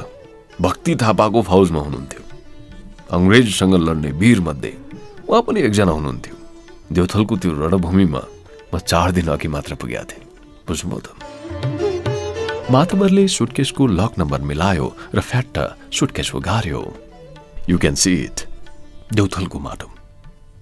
भक्ति 0.62 0.96
थापाको 0.96 1.42
फौजमा 1.42 1.82
हुनुहुन्थ्यो। 1.86 2.22
अङ्ग्रेजसँग 3.14 3.74
लड्ने 3.88 4.12
वीर 4.18 4.40
मध्ये 4.42 4.72
उहाँ 5.30 5.42
पनि 5.46 5.60
एकजना 5.68 5.92
हुनुहुन्थ्यो। 5.92 6.36
देउथलको 6.94 7.34
त्यो 7.38 7.52
रणभूमिमा 7.54 8.22
म 8.74 8.78
चार 8.80 9.12
दिन 9.12 9.28
अघि 9.34 9.48
मात्र 9.48 9.76
पुगेका 9.76 10.04
थिएँ। 10.10 10.26
बुझ्नुभयो 10.68 11.00
त? 11.06 11.08
माथबरले 12.72 13.28
सुटकेसको 13.28 13.84
लक 14.00 14.12
नम्बर 14.18 14.42
मिलायो 14.50 14.88
र 15.14 15.20
फ्याट्ट 15.22 15.56
सुटकेस 15.94 16.32
गार्यो 16.42 16.82
यु 17.70 17.78
क्यान 17.78 17.96
सी 17.96 18.14
इट 18.14 18.42
देउथलको 19.14 19.60
माटो 19.60 19.88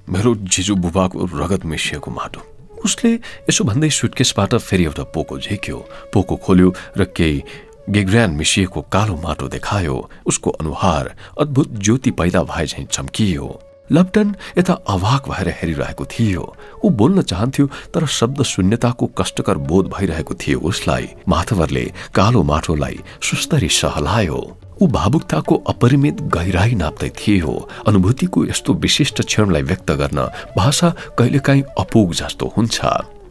मेरो 0.10 0.36
जिजु 0.54 0.76
बुबाको 0.76 1.26
रगत 1.34 1.66
मिसिएको 1.66 2.12
माटो 2.12 2.42
उसले 2.86 3.14
यसो 3.50 3.64
भन्दै 3.64 3.90
सुटकेसबाट 3.90 4.56
फेरि 4.56 4.84
एउटा 4.84 5.04
पोको 5.14 5.38
झिक्यो। 5.40 5.78
पोको 6.14 6.36
खोल्यो 6.36 6.74
र 6.98 7.06
केही 7.18 7.44
गेग्रान 7.90 8.32
मिसिएको 8.32 8.82
कालो 8.94 9.16
माटो 9.18 9.48
देखायो। 9.48 9.98
उसको 10.26 10.50
अनुहार 10.52 11.14
अद्भुत 11.42 11.74
ज्योति 11.80 12.12
पैदा 12.12 12.44
भए 12.44 12.66
झैँ 12.66 12.86
चम्कियो। 12.86 13.48
लप्टन 13.92 14.36
यता 14.58 14.74
अभाक 14.88 15.30
भएर 15.30 15.50
हेरिरहेको 15.62 16.06
थियो। 16.06 16.44
ऊ 16.86 16.90
बोल्न 16.90 17.22
चाहन्थ्यो 17.22 17.66
तर 17.94 18.06
शब्द 18.08 18.44
शून्यताको 18.44 19.06
कष्टकर 19.18 19.58
बोध 19.70 19.88
भइरहेको 19.90 20.34
थियो 20.34 20.60
उसलाई। 20.70 21.10
माथवरले 21.28 21.86
कालो 22.16 22.44
माटोलाई 22.44 23.00
सुस्तरी 23.22 23.70
सहलायो। 23.70 24.42
ऊ 24.82 24.88
भावुकताको 24.90 25.56
अपरिमित 25.70 26.22
गहिराई 26.34 26.74
नाप्दै 26.76 27.10
थियो 27.18 27.52
अनुभूतिको 27.88 28.46
यस्तो 28.46 28.74
विशिष्ट 28.84 29.22
क्षणलाई 29.22 29.62
व्यक्त 29.62 29.92
गर्न 30.02 30.20
भाषा 30.58 30.90
कहिलेकाहीँ 31.18 31.64
अपुग 31.80 32.14
जस्तो 32.14 32.46
हुन्छ। 32.58 32.80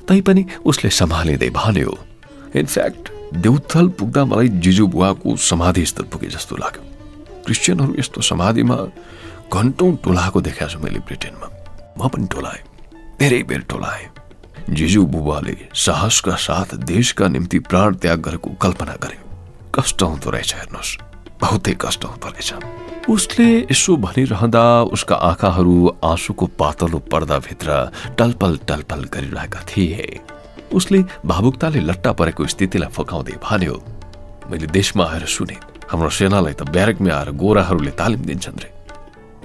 तैपनि 0.09 0.45
उसले 0.65 0.91
सम्हालिँदै 0.91 1.51
भन्यो 1.51 1.97
इनफ्याक्ट 2.55 3.11
देउथल 3.43 3.89
पुग्दा 3.99 4.25
मलाई 4.25 4.49
जिजु 4.63 4.87
बुवाको 4.87 5.37
समाधि 5.51 5.85
स्थल 5.87 6.05
पुगे 6.13 6.29
जस्तो 6.29 6.57
लाग्यो। 6.57 6.83
क्रिस्चियनहरू 7.45 7.95
यस्तो 7.99 8.21
समाधिमा 8.31 8.79
घन्टौँ 9.51 9.91
टोलाएको 10.05 10.41
देखाएको 10.41 10.73
छु 10.73 10.79
मैले 10.79 11.03
ब्रिटेनमा। 11.03 11.47
म 11.99 12.09
पनि 12.09 12.27
टोलाएँ 12.31 12.63
धेरै 13.19 13.43
बेर 13.51 13.61
टोलाएँ। 13.67 14.09
जिजु 14.71 15.03
बुबाले 15.11 15.57
साहसका 15.75 16.35
साथ 16.39 16.75
देशका 16.87 17.29
निम्ति 17.29 17.59
प्राण 17.67 17.95
त्याग 17.99 18.19
गरेको 18.23 18.51
कल्पना 18.63 18.95
गरे 19.03 19.19
कष्ट 19.75 20.03
हुँदो 20.03 20.31
रहेछ 20.31 20.55
हेर्नुहोस्। 20.55 21.10
बहुतै 21.41 21.75
कष्ट 21.81 22.05
हुँदो 22.05 22.29
रहेछ 22.29 22.51
उसले 23.09 23.49
यसो 23.71 23.97
भनिरहँदा 23.97 24.65
उसका 24.95 25.17
आँखाहरू 25.29 25.75
आँसुको 26.05 26.47
पातलो 26.61 26.99
पर्दाभित्र 27.13 27.69
टलपल 28.19 28.57
टलपल 28.69 29.01
गरिरहेका 29.15 29.61
थिए। 29.69 30.21
उसले 30.71 30.99
भावुकताले 31.27 31.81
लट्टा 31.81 32.13
परेको 32.13 32.47
स्थितिलाई 32.47 32.91
फकाउँदै 32.95 33.37
भन्यो 33.43 33.77
मैले 34.51 34.67
देशमा 34.69 35.05
आएर 35.05 35.25
सुने 35.27 35.57
हाम्रो 35.91 36.11
सेनालाई 36.11 36.55
त 36.55 36.69
ब्यारेकमा 36.71 37.11
आएर 37.11 37.31
गोराहरूले 37.35 37.91
तालिम 37.99 38.23
दिन्छन् 38.29 38.61
रे। 38.63 38.71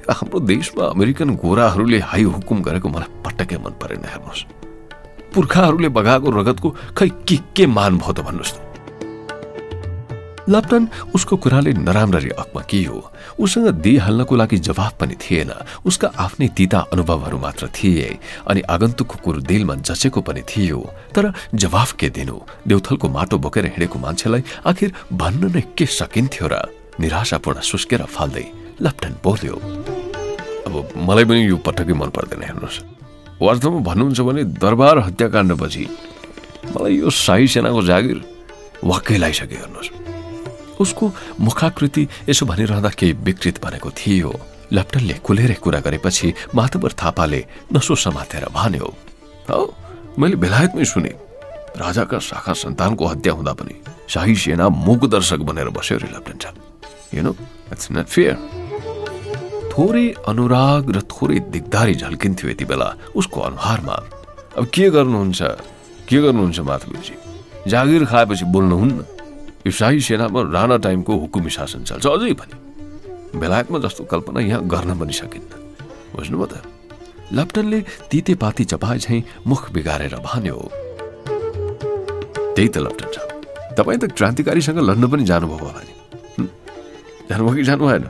हाम्रो 0.05 0.39
देशमा 0.45 0.83
अमेरिकन 0.93 1.29
गोराहरूले 1.41 1.99
हाई 2.11 2.23
हुकुम 2.35 2.61
गरेको 2.61 2.87
मलाई 2.89 3.09
पटक्कै 3.25 3.57
मन 3.57 3.73
परेन 3.81 4.05
हेर्नुहोस्। 4.05 4.45
पुर्खाहरूले 5.33 5.89
बगाएको 5.89 6.29
रगतको 6.29 6.69
खै 6.97 7.09
के 7.25 7.37
के 7.55 7.65
मान 7.65 7.97
भयो 7.97 8.13
त 8.13 8.19
भन्नुहोस् 8.21 8.53
त। 8.53 8.57
लप्टन 10.49 10.87
उसको 11.15 11.37
कुराले 11.37 11.73
नराम्ररी 11.73 12.29
अकमकियो 12.37 12.95
उसँग 13.39 13.67
दिइहाल्नको 13.81 14.35
लागि 14.35 14.57
जवाफ 14.61 14.93
पनि 14.99 15.15
थिएन। 15.17 15.51
उसका 15.85 16.07
आफ्नै 16.15 16.47
तिता 16.57 16.79
अनुभवहरू 16.93 17.37
मात्र 17.37 17.67
थिए 17.73 18.17
अनि 18.47 18.61
आगन्तुकको 18.61 19.15
कुरो 19.25 19.39
दिलमा 19.41 19.75
जचेको 19.81 20.21
पनि 20.21 20.41
थियो। 20.45 20.79
तर 21.15 21.33
जवाफ 21.55 21.91
के 21.97 22.09
दिनु? 22.09 22.37
देउथलको 22.67 23.09
माटो 23.09 23.37
बोकेर 23.41 23.65
हिँडेको 23.73 23.97
मान्छेलाई 23.99 24.43
आखिर 24.69 24.93
भन्न 25.13 25.49
नै 25.49 25.63
के 25.73 25.85
सकिन्थ्यो 25.89 26.47
र? 26.47 26.55
निराशापूर्ण 27.01 27.59
सुस्केर 27.61 28.05
फाल्दै 28.05 28.45
लप्टन 28.81 29.13
बोल्यो 29.25 29.55
अब 30.65 30.73
मलाई 30.95 31.25
पनि 31.25 31.41
यो 31.49 31.57
पटक्कै 31.57 31.93
मन 31.93 32.09
पर्दैन 32.13 32.41
हेर्नुहोस्। 32.45 32.77
वास्तवमा 33.41 33.79
भन्नुहुन्छ 33.81 34.19
भने 34.21 34.43
दरबार 34.61 34.97
हत्याकाण्डपछि 35.09 35.83
मलाई 36.71 36.93
यो 37.01 37.09
शाही 37.09 37.47
सेनाको 37.49 37.81
जागिर 37.81 38.17
वाक्कै 38.85 39.17
लगाइसक्यो 39.17 39.59
हेर्नुहोस्। 39.59 40.04
उसको 40.79 41.11
मुखाकृति 41.39 42.07
यसो 42.29 42.45
भनिरहँदा 42.45 42.89
केही 42.89 43.13
विकृत 43.25 43.63
भनेको 43.63 43.89
थियो। 43.91 44.31
लेफ्टनले 44.71 45.13
खुलेरै 45.25 45.57
कुरा 45.63 45.79
गरेपछि 45.79 46.33
मातबर 46.55 46.91
थापाले 46.93 47.41
नसो 47.73 47.95
समातेर 47.95 48.45
भन्यो 48.55 48.87
हौ 49.49 49.61
मैले 50.19 50.35
बेलायतमै 50.35 50.85
सुने। 50.85 51.13
राजाका 51.77 52.19
शाखा 52.19 52.53
सन्तानको 52.55 53.05
हत्या 53.05 53.33
हुँदा 53.33 53.53
पनि 53.53 53.75
शाही 54.09 54.35
सेना 54.35 54.65
मुख 54.69 55.01
दर्शक 55.11 55.39
बनेर 55.47 55.69
बस्यो 55.69 55.97
रे 55.97 56.09
लेफ्टन 56.15 56.55
यु 57.13 57.33
थोरै 59.71 60.07
अनुराग 60.27 60.83
र 60.95 60.97
थोरै 61.11 61.39
दिगदारी 61.51 61.93
झल्किन्थ्यो 61.95 62.49
यति 62.49 62.65
बेला 62.65 62.89
उसको 63.15 63.39
अनुहारमा। 63.41 63.95
अब 64.57 64.65
के 64.71 64.89
गर्नुहुन्छ? 64.89 65.41
के 66.07 66.17
गर्नुहुन्छ 66.23 66.59
माथुजी 66.59 67.15
जागिर 67.67 68.05
खाएपछि 68.05 68.45
बोल्नुहुन्न? 68.55 69.14
यो 69.65 69.71
शाही 69.73 69.99
सेनामा 69.99 70.41
राणा 70.53 70.77
टाइमको 70.77 71.13
हुकुमी 71.25 71.49
शासन 71.49 71.83
चल्छ। 71.89 72.05
अझै 72.05 72.33
पनि। 72.37 72.55
बेलायतमा 73.33 73.77
जस्तो 73.81 74.03
कल्पना 74.05 74.39
यहाँ 74.45 74.61
गर्न 74.69 74.93
पनि 75.01 75.13
सकिन्न। 75.13 75.51
बुझ्नुभयो 76.13 76.45
त? 76.45 76.55
लप्टनले 77.33 77.79
तितेपाती 78.09 78.63
चपाए 78.71 78.97
झैँ 79.01 79.21
मुख 79.49 79.61
बिगारेर 79.73 80.15
भन्यो 80.21 80.57
त्यही 82.55 82.69
त 82.69 82.77
लप्टन 82.85 83.09
छ 83.09 83.17
तपाईँ 83.73 83.99
त 83.99 84.13
क्रान्तिकारीसँग 84.13 84.79
लड्न 84.85 85.03
पनि 85.09 85.23
जानुभयो 85.25 85.57
होला 85.57 85.81
नि। 85.81 85.93
जानुभयो 87.29 87.55
कि 87.57 87.63
जानु 87.65 87.83
भएन 87.89 88.05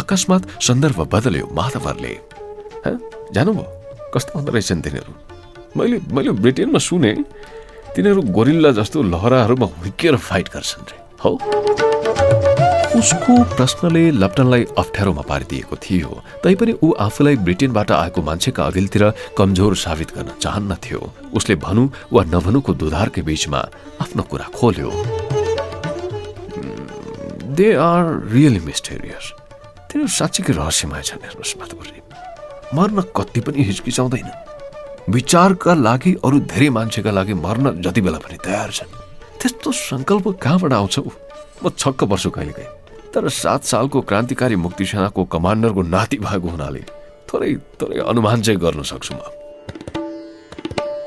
अकस्मात 0.00 0.42
सन्दर्भ 0.64 0.98
बदल्यो 1.12 1.46
माधवरले 1.52 2.12
जानुभयो? 3.36 3.64
कस्तो 4.14 4.32
हुँदो 4.32 4.50
रहेछन् 4.56 4.82
तिनीहरू? 4.82 5.12
मैले 5.76 5.96
मैले 6.08 6.30
ब्रिटेनमा 6.40 6.80
सुने 6.80 7.12
तिनीहरू 7.96 8.22
गोरिल्ला 8.28 8.70
जस्तो 8.76 9.02
लहराहरूमा 9.02 9.66
हुर्किएर 9.66 10.16
फाइट 10.20 10.48
गर्छन् 10.54 10.84
रे। 10.88 10.96
हौ? 11.24 11.30
उसको 12.92 13.32
प्रश्नले 13.56 14.02
लप्टनलाई 14.20 14.64
अप्ठ्यारोमा 14.78 15.22
पारिदिएको 15.24 15.76
थियो। 15.80 16.10
तैपनि 16.44 16.72
ऊ 16.84 16.92
आफूलाई 16.92 17.36
ब्रिटेनबाट 17.40 17.90
आएको 17.92 18.20
मान्छेका 18.22 18.62
अघिल्तिर 18.64 19.04
कमजोर 19.38 19.76
साबित 19.76 20.10
गर्न 20.16 20.30
चाहन्नथ्यो। 20.44 21.00
उसले 21.32 21.54
भनु 21.56 21.82
वा 22.12 22.22
नभनुको 22.28 22.72
दुधारकै 22.76 23.22
बीचमा 23.24 23.60
आफ्नो 24.04 24.22
कुरा 24.28 24.46
खोल्यो। 24.52 24.90
दे 27.56 27.68
आर 27.80 28.04
रियली 28.28 28.60
मिस्टेरियस 28.60 29.24
तिनीहरू 29.88 30.12
साँच्चीकै 30.20 30.52
रहस्यमय 30.52 31.02
छन् 31.08 31.24
हेर्नुहोस् 31.24 31.56
माधवरी 31.60 32.00
मर्न 32.76 32.98
कति 33.16 33.40
पनि 33.40 33.62
हिचकिचाउँदैन। 33.72 34.28
विचारका 35.08 35.74
लागि 35.74 36.12
अरू 36.24 36.38
धेरै 36.50 36.68
मान्छेका 36.76 37.10
लागि 37.10 37.34
मर्न 37.34 37.80
जति 37.82 38.00
बेला 38.00 38.18
पनि 38.18 38.38
तयार 38.44 38.70
छन्। 38.70 38.90
त्यस्तो 39.40 39.72
सङ्कल्प 39.72 40.26
कहाँबाट 40.42 40.72
आउँछ 40.72 40.96
म 41.62 41.70
छक्क 41.70 42.04
पर्छु 42.10 42.30
कहिलेकाहीँ। 42.30 42.70
तर 43.14 43.28
सात 43.30 43.62
सालको 43.64 44.00
क्रान्तिकारी 44.02 44.56
मुक्ति 44.56 44.84
सेनाको 44.84 45.24
कमान्डरको 45.30 45.82
नाति 45.94 46.16
भएको 46.18 46.48
हुनाले 46.48 46.82
थोरै 47.30 47.54
थोरै 47.78 47.98
अनुमान 48.02 48.42
चाहिँ 48.42 48.60
गर्न 48.60 48.82
सक्छु 48.82 49.14
म। 49.14 49.22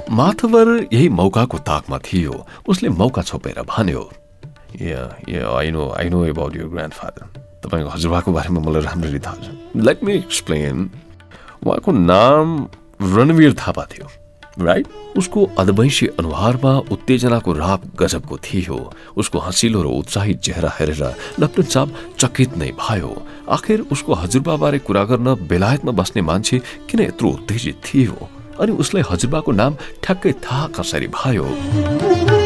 माथवर 0.10 0.68
यही 0.94 1.10
मौकाको 1.12 1.58
ताकमा 1.70 1.98
थियो। 2.00 2.34
उसले 2.70 2.89
मौका 2.89 3.22
छोपेर 3.22 3.62
भन्यो 3.68 4.03
no 4.79 5.84
I 5.91 6.10
know 6.10 6.20
about 6.25 6.53
grandfather 6.94 7.24
तपाईँको 7.62 7.89
हजुरबाको 7.89 8.32
बारेमा 8.32 8.60
मलाई 8.63 8.82
राम्ररी 8.88 9.20
थाहा 9.20 9.38
छ। 9.44 9.48
लेट 9.75 10.03
मी 10.03 10.13
एक्सप्लेन 10.24 10.77
उहाँको 11.68 11.91
नाम 11.91 12.48
रणवीर 13.00 13.53
थापा 13.53 13.86
थियो 13.91 14.08
राइट 14.60 14.88
उसको 15.18 15.44
अदवैंशी 15.60 16.08
अनुहारमा 16.20 16.72
उत्तेजनाको 16.91 17.53
राप 17.53 17.82
गजबको 18.00 18.38
थियो। 18.38 18.77
उसको 19.18 19.39
हँसिलो 19.39 19.82
र 19.82 19.86
उत्साहित 19.86 20.39
चेहरा 20.39 20.72
हेरेर 20.79 21.15
लप्टन 21.39 21.63
साहब 21.63 21.96
चकित 22.20 22.58
नै 22.58 22.72
भयो। 22.79 23.12
आखिर 23.50 23.86
उसको 23.91 24.13
हजुरबाबारे 24.13 24.79
कुरा 24.79 25.03
गर्न 25.03 25.36
बेलायतमा 25.48 25.91
बस्ने 25.91 26.22
मान्छे 26.22 26.60
किन 26.89 27.00
यत्रो 27.01 27.29
उत्तेजित 27.29 27.82
थियो? 27.86 28.29
अनि 28.60 28.72
उसलाई 28.72 29.03
हजुरबाको 29.10 29.51
नाम 29.51 29.75
ठ्याक्कै 30.03 30.32
थाहा 30.44 30.68
कसरी 30.75 31.08
भयो? 31.08 32.38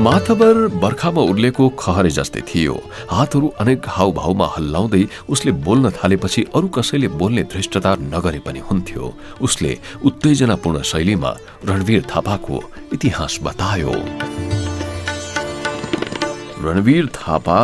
माथाभर 0.00 0.56
बर्खामा 0.80 1.22
उर्लेको 1.30 1.68
खहरे 1.76 2.10
जस्तै 2.10 2.40
थियो। 2.48 2.74
हातहरू 3.10 3.48
अनेक 3.60 3.88
हाउभाउमा 3.96 4.46
हल्लाउँदै 4.56 5.02
उसले 5.28 5.52
बोल्न 5.66 5.90
थालेपछि 5.92 6.42
अरू 6.56 6.68
कसैले 6.72 7.08
बोल्ने 7.20 7.42
धृष्टता 7.52 7.92
नगरे 8.08 8.40
पनि 8.46 8.60
हुन्थ्यो। 8.70 9.12
उसले 9.44 9.72
उत्तेजनापूर्ण 10.00 10.82
शैलीमा 10.92 11.30
रणवीर 11.68 12.02
थापाको 12.08 12.62
इतिहास 12.94 13.38
बतायो। 13.42 13.92
रणवीर 16.64 17.06
थापा 17.20 17.58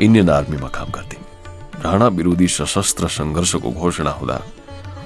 इन्डियन 0.00 0.30
आर्मीमा 0.30 0.68
काम 0.68 0.88
गर्थे। 0.96 1.18
राणा 1.80 2.08
विरोधी 2.12 2.48
सशस्त्र 2.60 3.08
सङ्घर्षको 3.08 3.70
घोषणा 3.72 4.12
हुँदा 4.20 4.38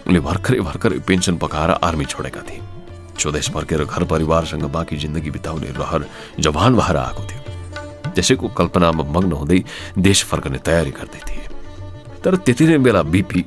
उनले 0.06 0.20
भर्खरै 0.28 0.60
भर्खरै 0.68 0.98
पेन्सन 1.06 1.36
पकाएर 1.38 1.70
आर्मी 1.86 2.04
छोडेका 2.10 2.42
थिए। 2.50 2.73
स्वदेश 3.18 3.50
फर्केर 3.50 3.84
घर 3.84 4.04
परिवारसँग 4.04 4.64
बाँकी 4.64 4.96
जिन्दगी 4.96 5.30
बिताउने 5.30 5.70
रहर 5.70 6.06
जवान 6.40 6.76
भएर 6.76 6.96
आएको 6.96 7.22
थियो। 7.24 7.40
त्यसैको 8.14 8.48
कल्पनामा 8.48 9.04
मग्न 9.04 9.32
हुँदै 9.32 9.64
देश 9.98 10.24
फर्कने 10.24 10.58
तयारी 10.58 10.90
गर्दै 10.90 11.20
थिए। 11.28 11.46
तर 12.24 12.36
त्यति 12.36 12.64
नै 12.66 12.78
बेला 12.78 13.02
बिपी 13.02 13.44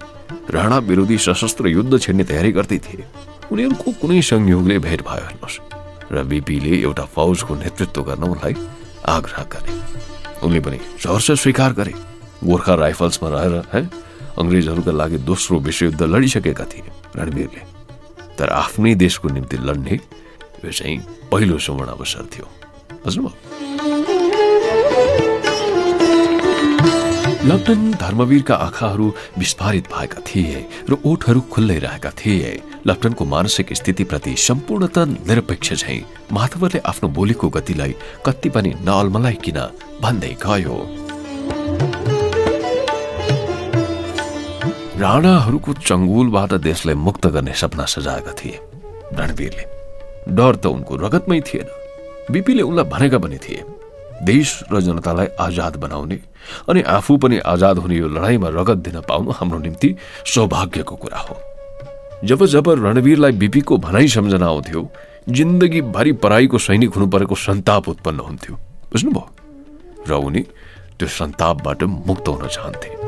राणा 0.52 0.78
विरोधी 0.78 1.18
सशस्त्र 1.18 1.68
युद्ध 1.68 2.00
छेड्ने 2.00 2.24
तयारी 2.24 2.52
गर्दै 2.52 2.78
थिए। 2.78 3.06
उनीहरूको 3.52 3.92
कुनै 4.02 4.22
संयोगले 4.22 4.80
भेट 4.80 5.02
भयो 5.02 5.26
हेर्नुहोस् 5.28 5.60
र 6.12 6.24
बिपीले 6.24 6.74
एउटा 6.84 7.06
फौजको 7.06 7.56
नेतृत्व 7.56 8.02
गर्न 8.04 8.24
उनलाई 8.24 8.56
आग्रह 9.08 9.44
गरे। 9.44 9.72
उनले 10.44 10.60
पनि 10.60 10.80
सहर्ष 11.04 11.32
स्वीकार 11.32 11.74
गरे। 11.74 11.94
गोर्खा 12.44 12.74
राइफल्समा 12.76 13.30
रहेर, 13.30 13.56
है, 13.74 13.82
अङ्ग्रेजहरूका 14.38 14.92
लागि 14.92 15.18
दोस्रो 15.26 15.60
विश्वयुद्ध 15.60 16.02
लडिसकेका 16.04 16.66
थिए 16.66 16.92
रणवीरले। 17.16 17.77
तर 18.38 18.50
आफ्नै 18.54 18.94
देशको 18.96 19.30
निम्ति 19.30 19.58
लड्ने 19.58 19.96
यो 20.66 20.72
चाहिँ 20.72 20.98
पहिलो 21.32 21.58
सुवर्ण 21.58 21.90
अवसर 21.90 22.24
थियो। 22.34 22.46
बुझ्नुभयो 23.06 23.34
लन्डन 27.48 27.92
धर्मवीरका 28.02 28.56
आँखाहरू 28.56 29.06
विस्फारित 29.38 29.86
भएका 29.94 30.22
थिए 30.28 30.66
र 30.90 30.98
ओठहरू 31.06 31.42
खुल्लै 31.52 31.78
रहेका 31.80 32.12
थिए। 32.20 32.50
लप्टनको 32.88 33.26
मानसिक 33.26 33.74
स्थितिप्रति 33.74 34.34
सम्पूर्णत 34.38 34.98
निरपेक्ष 35.28 35.74
झै 35.74 35.98
माधवरले 36.32 36.80
आफ्नो 36.92 37.10
बोलीको 37.10 37.50
गतिलाई 37.50 37.96
कति 38.26 38.50
पनि 38.50 38.74
नअल्मलाइकिन 38.84 39.60
भन्दै 40.02 40.34
गयो। 40.44 40.78
राणाहरूको 44.98 45.74
चङ्गुलबाट 45.86 46.54
देशलाई 46.58 46.96
मुक्त 46.98 47.26
गर्ने 47.30 47.54
सपना 47.54 47.86
सजाएका 47.86 48.32
थिए। 48.34 48.58
रणवीरले 49.14 49.66
डर 50.34 50.56
त 50.58 50.66
उनको 50.66 50.94
रगतमै 51.06 51.40
थिएन। 51.46 51.68
बिपीले 52.34 52.62
उनलाई 52.66 52.86
भनेका 52.90 53.18
पनि 53.22 53.38
थिए 53.38 53.62
देश 54.26 54.50
र 54.74 54.82
जनतालाई 54.82 55.28
आजाद 55.38 55.76
बनाउने 55.78 56.18
अनि 56.70 56.82
आफू 56.82 57.18
पनि 57.22 57.38
आजाद 57.46 57.78
हुने 57.78 57.96
यो 57.96 58.08
लडाईँमा 58.10 58.50
रगत 58.50 58.78
दिन 58.90 58.98
पाउनु 59.06 59.32
हाम्रो 59.38 59.60
निम्ति 59.60 59.90
सौभाग्यको 60.34 60.96
कुरा 60.98 61.20
हो। 61.30 61.36
जब 62.26 62.46
जब 62.46 62.70
रणवीरलाई 62.82 63.32
बिपीको 63.38 63.78
भनाइ 63.78 64.08
सम्झना 64.10 64.46
आउँथ्यो 64.46 64.82
जिन्दगीभरि 65.30 66.12
पराईको 66.26 66.58
सैनिक 66.58 66.90
हुनु 66.98 67.08
परेको 67.14 67.36
सन्ताप 67.38 67.90
उत्पन्न 67.90 68.20
हुन्थ्यो। 68.20 68.56
बुझ्नुभयो? 68.90 69.30
र 70.10 70.12
उनी 70.26 70.42
त्यो 70.98 71.08
सन्तापबाट 71.08 71.84
मुक्त 71.84 72.28
हुन 72.28 72.48
चाहन्थे। 72.48 73.07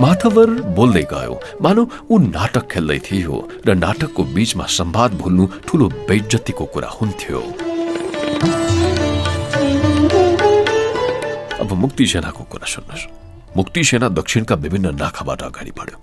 माथवर 0.00 0.50
बोल्दै 0.76 1.02
गयो 1.10 1.34
मानौ 1.64 1.82
ऊ 2.12 2.14
नाटक 2.36 2.64
खेल्दै 2.72 2.98
थियो 3.08 3.36
र 3.66 3.68
नाटकको 3.84 4.22
बीचमा 4.36 4.64
संवाद 4.78 5.10
भुल्नु 5.20 5.44
ठुलो 5.66 5.86
बेज्जतीको 6.08 6.64
कुरा 6.74 6.88
हुन्थ्यो। 6.96 7.40
अब 11.62 11.70
मुक्ति 11.82 12.04
सेनाको 12.12 12.42
कुरा 12.52 12.66
सुन्नुहोस्। 12.74 13.04
मुक्ति 13.56 13.80
सेना 13.88 14.08
दक्षिणका 14.20 14.54
विभिन्न 14.64 14.86
नाखाबाट 15.00 15.40
अगाडि 15.48 15.72
बढ्यो। 15.78 15.98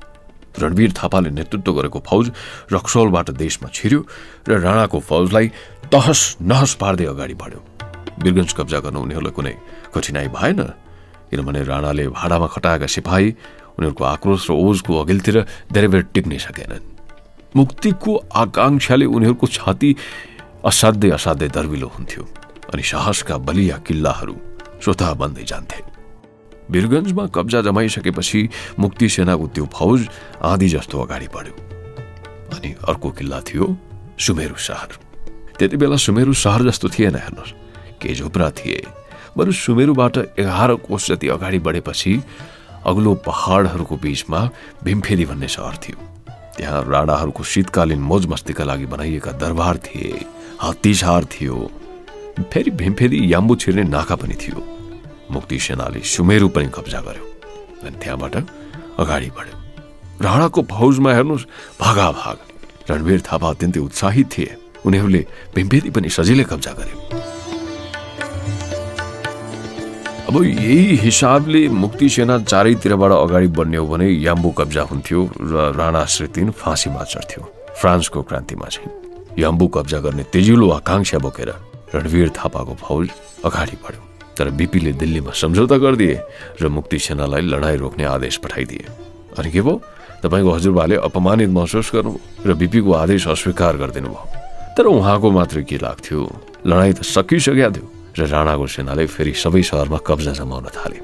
रणवीर 0.62 0.91
थापाले 0.97 1.29
नेतृत्व 1.38 1.71
गरेको 1.77 1.99
फौज 2.10 2.25
रक्सौलबाट 2.73 3.27
देशमा 3.38 3.69
छिर्यो 3.77 4.01
र 4.49 4.51
राणाको 4.65 4.99
फौजलाई 5.10 5.47
तहस 5.93 6.21
नहस 6.41 6.73
पार्दै 6.82 7.06
अगाडि 7.13 7.36
बढ्यो। 7.41 7.62
वीरगन्ज 8.25 8.51
कब्जा 8.58 8.79
गर्न 8.86 8.97
उनीहरूलाई 9.06 9.34
कुनै 9.38 9.56
कठिनाई 9.93 10.27
भएन। 10.34 10.62
किनभने 11.29 11.62
राणाले 11.65 12.06
भाडामा 12.13 12.47
खटाएका 12.53 12.88
सिपाही 12.89 13.27
उनीहरूको 13.78 14.04
आक्रोश 14.04 14.42
र 14.50 14.52
ओजको 14.54 14.92
अघिल्तिर 15.02 15.38
धेरै 15.74 15.88
बेर 15.94 16.04
टिक्नै 16.14 16.40
सकेनन्। 16.40 16.86
मुक्तिको 17.56 18.12
आकाङ्क्षाले 18.34 19.06
उनीहरूको 19.06 19.48
छाती 19.48 19.90
असाध्यै 20.66 21.12
असाध्यै 21.18 21.50
दर्विलो 21.50 21.88
हुन्थ्यो 21.96 22.24
अनि 22.74 22.84
साहसका 22.84 23.36
बलिया 23.38 23.78
किल्लाहरू 23.88 24.36
स्वतः 24.84 25.14
बन्दै 25.22 25.44
जान्थे। 25.44 25.80
वीरगन्जमा 26.72 27.26
कब्जा 27.36 27.60
जमाइसकेपछि 27.68 28.40
मुक्ति 28.80 29.06
सेनाको 29.10 29.46
त्यो 29.54 29.66
फौज 29.74 30.00
आधी 30.42 30.68
जस्तो 30.70 30.96
अगाडि 31.06 31.28
बढ्यो। 31.36 31.56
अनि 32.56 32.70
अर्को 32.88 33.10
किल्ला 33.18 33.40
थियो 33.48 33.66
सुमेरु 34.18 34.56
सहर। 34.58 34.90
त्यति 35.60 35.78
बेला 35.78 35.98
सुमेरु 35.98 36.34
सहर 36.34 36.62
जस्तो 36.70 36.88
थिएन 36.90 37.16
हेर्नुहोस् 37.16 37.54
के 38.02 38.14
झुप्रा 38.16 38.50
थिए। 38.58 38.82
बरु 39.38 39.52
सुमेरुबाट 39.52 40.18
एघार 40.40 40.74
कोष 40.88 41.12
जति 41.12 41.28
अगाडि 41.36 41.60
बढेपछि 41.60 42.14
अग्लो 42.86 43.13
पहाडहरूको 43.26 43.96
बीचमा 43.96 44.39
भीमफेदी 44.84 45.26
भन्ने 45.26 45.48
सहर 45.48 45.76
थियो। 45.84 45.98
त्यहाँ 46.58 46.82
राणाहरूको 46.86 47.43
शीतकालीन 47.43 48.02
मोज 48.02 48.26
मस्तीका 48.28 48.63
लागि 48.63 48.86
बनाइएका 48.86 49.32
दरबार 49.41 49.78
थिए 49.86 50.26
हात्तीसार 50.60 51.26
थियो। 51.34 51.56
फेरि 52.52 52.72
भीमफेदी 52.72 53.17
याम्बु 53.34 53.56
छिर्ने 53.56 53.84
नाका 53.88 54.15
पनि 54.15 54.36
थियो। 54.36 54.60
मुक्ति 55.32 55.60
सेनाले 55.60 56.00
सुमेरु 56.04 56.48
पनि 56.50 56.67
कब्जा 56.76 57.02
गर्यो 57.08 57.26
अनि 57.88 57.98
त्यहाँबाट 58.04 58.36
अगाडि 59.00 59.30
बढ्यो। 59.38 59.56
राणाको 60.22 60.62
फौजमा 60.72 61.12
हेर्नुहोस् 61.13 61.50
भागाभाग 61.80 62.38
रणवीर 62.89 63.22
थापा 63.22 63.50
अत्यन्तै 63.50 63.80
उत्साहित 63.80 64.28
थिए। 64.28 64.52
उनीहरूले 64.86 65.22
भीमफेदी 65.56 65.89
पनि 65.89 66.10
सजिलै 66.10 66.46
कब्जा 66.52 66.72
गर्यो। 66.80 67.23
अब 70.34 70.43
यही 70.43 70.96
हिसाबले 70.98 71.60
मुक्ति 71.69 72.08
सेना 72.10 72.38
चारैतिरबाट 72.41 73.12
अगाडि 73.12 73.48
बढ्ने 73.54 73.78
हो 73.78 73.86
भने 73.88 74.08
याम्बु 74.10 74.50
कब्जा 74.58 74.82
हुन्थ्यो 74.89 75.22
र 75.38 75.78
राणा 75.78 76.04
श्रीतिन 76.10 76.50
फाँसीमा 76.58 77.04
चढ्थ्यो। 77.06 77.41
फ्रान्सको 77.78 78.22
क्रान्तिमा 78.26 78.65
चाहिँ। 78.65 78.89
याम्बु 79.38 79.67
कब्जा 79.78 80.00
गर्ने 80.02 80.24
तेजिलो 80.34 80.69
आकाङ्क्षा 80.82 81.17
बोकेर 81.22 81.50
रणवीर 81.93 82.30
थापाको 82.34 82.74
फौज 82.82 83.08
अगाडि 83.46 83.78
बढ्यो। 83.86 84.02
तर 84.34 84.50
बिपीले 84.58 84.91
दिल्लीमा 84.98 85.32
सम्झौता 85.38 85.78
गरिदिए 85.78 86.17
र 86.62 86.65
मुक्ति 86.65 86.98
सेनालाई 86.98 87.41
लडाईँ 87.54 87.78
रोक्ने 87.78 88.04
आदेश 88.17 88.38
पठाइदिए। 88.41 88.89
अनि 89.38 89.50
के 89.54 89.62
भयो? 89.62 89.82
तपाईँको 90.26 90.50
हजुरबाले 90.50 90.96
अपमानित 91.13 91.50
महसुस 91.54 91.93
गर्नु 91.93 92.17
र 92.41 92.54
बिपीको 92.58 92.91
आदेश 93.06 93.28
अस्वीकार 93.38 93.78
गरिदिनु 93.78 94.10
भयो 94.10 94.26
तर 94.74 94.86
उहाँको 94.98 95.30
मात्र 95.30 95.62
के 95.62 95.78
लाग्थ्यो? 95.78 96.19
लडाईँ 96.65 96.93
त 96.98 97.02
सकिसकेका 97.06 97.69
थियो। 97.69 97.86
र 98.17 98.28
राणाको 98.30 98.65
सेनाले 98.67 99.06
फेरि 99.10 99.34
सबै 99.34 99.62
सहरमा 99.69 99.99
कब्जा 100.08 100.34
जमाउन 100.39 100.67
थाले 100.78 100.99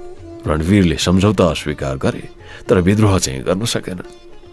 रणवीरले 0.46 0.98
सम्झौता 0.98 1.46
अस्वीकार 1.50 1.96
गरे 1.98 2.26
तर 2.70 2.78
विद्रोह 2.82 3.18
चाहिँ 3.20 3.42
गर्न 3.44 3.66
सकेन 3.68 4.00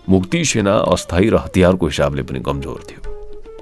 मुक्ति 0.09 0.45
सेना 0.45 0.75
अस्थायी 0.87 1.29
र 1.29 1.37
हतियारको 1.45 1.87
हिसाबले 1.87 2.23
पनि 2.23 2.41
कमजोर 2.49 2.81
थियो 2.89 3.01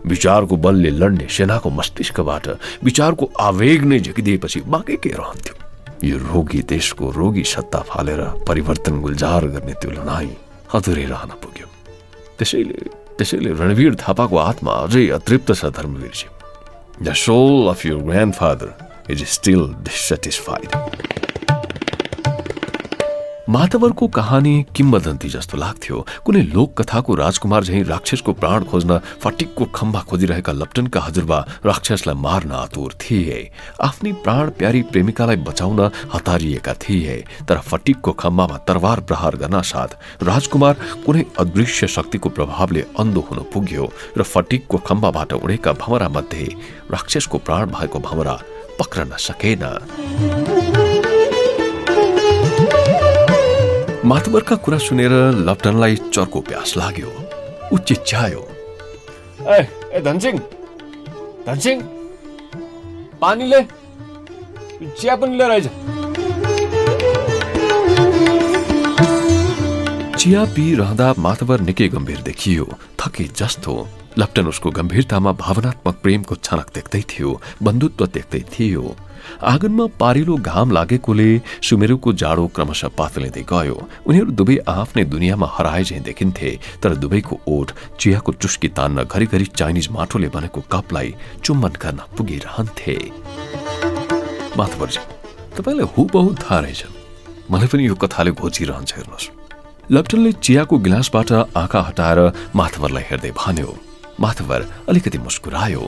विचारको 0.06 0.56
बलले 0.56 0.90
लड्ने 0.92 1.26
सेनाको 1.28 1.70
मस्तिष्कबाट 1.70 2.46
विचारको 2.84 3.30
आवेग 3.40 3.84
नै 3.84 3.98
झिकिदिएपछि 4.00 4.60
बाँकी 4.68 4.96
के 5.02 5.10
रहन्थ्यो 5.16 5.54
यो 6.04 6.16
रोगी 6.22 6.60
देशको 6.68 7.10
रोगी 7.10 7.44
सत्ता 7.44 7.80
फालेर 7.88 8.20
परिवर्तन 8.48 9.00
गुल्जार 9.00 9.46
गर्ने 9.54 9.74
त्यो 9.80 9.90
लडाई 9.90 10.30
अधुरै 10.74 11.04
रहन 11.12 11.30
पुग्यो 11.40 11.66
त्यसैले 12.38 12.78
त्यसैले 13.18 13.50
रणवीर 13.60 13.94
थापाको 13.96 14.36
आत्मा 14.40 14.72
अझै 14.84 15.04
अतृप्त 15.18 15.52
छ 15.54 15.72
धर्मवीरजी 15.72 16.26
The 17.00 17.14
soul 17.14 17.68
of 17.68 17.84
your 17.84 18.00
grandfather 18.00 18.72
is 19.08 19.28
still 19.28 19.68
dissatisfied. 19.82 20.72
मातवरको 23.44 24.06
कहानी 24.08 24.54
किम्बदन्ती 24.76 25.28
जस्तो 25.28 25.56
लाग्थ्यो। 25.58 25.96
कुनै 26.24 26.42
लोक 26.48 26.80
कथाको 26.80 27.14
राजकुमार 27.14 27.64
झैँ 27.64 27.82
राक्षसको 27.84 28.32
प्राण 28.32 28.64
खोज्न 28.64 28.98
फटिकको 29.20 29.64
खम्बा 29.68 30.00
खोजिरहेका 30.08 30.52
लप्टनका 30.54 31.00
हजुरबा 31.00 31.38
राक्षसलाई 31.66 32.16
मार्न 32.16 32.52
आतुर 32.56 32.94
थिए। 32.96 33.38
आफ्नै 33.84 34.12
प्राण 34.24 34.50
प्यारी 34.56 34.82
प्रेमिकालाई 34.88 35.36
बचाउन 35.44 35.80
हतारिएका 36.14 36.74
थिए 36.80 37.16
तर 37.44 37.60
फटिकको 37.60 38.12
खम्बामा 38.16 38.56
तरवार 38.64 39.00
प्रहार 39.04 39.36
गर्न 39.36 39.60
साथ 39.62 40.24
राजकुमार 40.24 40.74
कुनै 41.04 41.24
अदृश्य 41.36 41.86
शक्तिको 41.86 42.28
प्रभावले 42.32 42.84
अन्धो 42.96 43.20
हुन 43.28 43.44
पुग्यो 43.52 43.84
र 44.18 44.22
फटिकको 44.24 44.78
खम्बाबाट 44.88 45.32
उडेका 45.34 45.72
भमरा 45.84 46.08
मध्ये 46.16 46.48
राक्षसको 46.90 47.38
प्राण 47.44 47.76
भएको 47.76 47.98
भमरा 48.08 48.40
पक्रन 48.80 49.16
सकेन। 49.20 50.73
मातबरका 54.04 54.56
कुरा 54.56 54.78
सुनेर 54.78 55.12
लप्टनलाई 55.48 55.96
चर्को 56.12 56.40
प्यास 56.40 56.76
लाग्यो। 56.76 57.10
ऊ 57.72 57.76
चिच्यायो 57.88 58.42
ए 59.48 59.58
ए 59.92 60.00
धनसिंह! 60.04 60.38
धनसिंह! 61.46 61.82
पानीले 63.20 63.60
चिया 65.00 65.16
पनि 65.16 65.36
लिएर 65.38 65.50
आइज। 65.50 65.66
चिया 70.18 70.44
माथवर 71.18 71.60
निकै 71.60 71.88
गम्भीर 71.88 72.20
देखियो। 72.20 72.68
थके 73.00 73.24
जस्तो। 73.24 73.72
लप्टन 74.18 74.46
उसको 74.46 74.70
गम्भीरतामा 74.70 75.32
भावनात्मक 75.32 75.94
प्रेमको 76.02 76.34
छनक 76.36 76.68
देख्दै 76.74 77.02
थियो 77.10 77.40
बन्धुत्व 77.62 78.06
देख्दै 78.06 78.40
थियो। 78.52 78.84
आँगनमा 79.42 79.86
पारिलो 80.00 80.36
घाम 80.38 80.70
लागेकोले 80.70 81.28
सुमेरुको 81.62 82.12
जाडो 82.22 82.46
क्रमशः 82.56 82.88
पातलिँदै 82.98 83.44
गयो। 83.48 83.76
उनीहरू 84.06 84.30
दुवै 84.32 84.56
आफ्नै 84.68 85.04
दुनियाँमा 85.04 85.48
हराए 85.54 85.82
झैँ 85.84 86.02
देखिन्थे 86.02 86.50
तर 86.82 86.94
दुवैको 86.96 87.40
ओठ 87.48 87.72
चियाको 88.00 88.32
चुस्की 88.42 88.68
तान्न 88.76 89.04
घरिघरि 89.04 89.46
चाइनिज 89.52 89.88
माटोले 89.90 90.28
बनेको 90.34 90.60
कपलाई 90.72 91.14
चुम्बन 91.44 91.72
गर्न 91.82 92.00
पुगिरहन्थे। 92.16 92.96
माथवरजी 94.58 95.00
तपाईँलाई 95.56 95.86
हु 95.92 96.04
बहुत 96.12 96.36
थाहा 96.42 96.60
रहेछ 96.60 96.82
मलाई 97.50 97.68
पनि 97.68 97.86
यो 97.86 97.94
कथाले 97.94 98.30
घोचिरहन्छ 98.32 98.92
हेर्नुहोस्। 98.94 99.30
लप्टनले 99.92 100.32
चियाको 100.44 100.74
गिलासबाट 100.78 101.32
आँखा 101.54 101.80
हटाएर 101.88 102.20
माथवरलाई 102.56 103.04
हेर्दै 103.10 103.30
भन्यो 103.36 103.70
माथवर 104.20 104.60
अलिकति 104.88 105.18
मुस्कुरायो। 105.18 105.82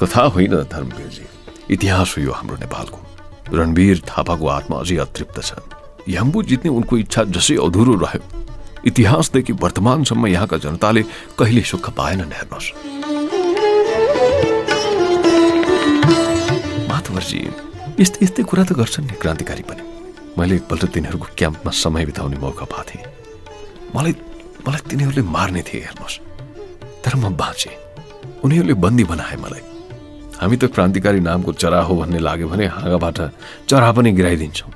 कथा 0.00 0.22
होइन 0.34 0.54
धर्मवीरजी। 0.72 1.24
इतिहास 1.70 2.14
हो 2.18 2.22
यो 2.22 2.32
हाम्रो 2.32 2.56
नेपालको। 2.56 2.98
रणवीर 3.52 4.02
थापाको 4.08 4.46
आत्मा 4.48 4.76
अझै 4.80 4.96
अतृप्त 4.96 5.38
छ 5.42 5.50
याम्बु 6.08 6.42
जित्ने 6.42 6.70
उनको 6.70 6.96
इच्छा 6.98 7.22
जसै 7.30 7.56
अधुरो 7.62 7.94
रह्यो। 8.02 8.22
इतिहासदेखि 8.82 9.52
वर्तमानसम्म 9.62 10.26
यहाँका 10.26 10.56
जनताले 10.58 11.02
कहिले 11.38 11.62
सुख 11.62 11.90
पाएनन् 11.94 12.32
हेर्नुहोस् 12.32 12.68
माथवरजी 16.90 17.40
यस्तै 18.00 18.18
यस्तै 18.24 18.42
कुरा 18.42 18.64
त 18.66 18.72
गर्छन् 18.74 19.06
नि 19.06 19.14
क्रान्तिकारी 19.22 19.62
पनि। 19.62 19.82
मैले 20.38 20.54
एकपल्ट 20.58 20.84
तिनीहरूको 20.90 21.28
क्याम्पमा 21.38 21.70
समय 21.70 22.04
बिताउने 22.10 22.36
मौका 22.42 22.64
पाएको 22.66 22.88
थिएँ। 22.90 23.06
मलाई 23.94 24.12
मलाई 24.66 24.82
तिनीहरूले 24.90 25.22
मार्ने 25.22 25.62
थिए 25.62 25.80
हेर्नुहोस् 25.86 26.18
तर 27.04 27.14
म 27.22 27.30
बाँचेँ। 27.38 27.76
उनीहरूले 28.42 28.74
बन्दी 28.74 29.04
बनाए 29.04 29.36
मलाई। 29.38 29.62
हामी 30.42 30.56
त 30.58 30.74
क्रान्तिकारी 30.74 31.20
नामको 31.22 31.52
चरा 31.54 31.80
हो 31.86 31.94
भन्ने 32.02 32.18
लाग्यो 32.18 32.48
भने 32.50 32.66
हाँगाबाट 32.66 33.18
चरा 33.70 33.90
पनि 33.94 34.10
गिराइदिन्छौँ। 34.10 34.70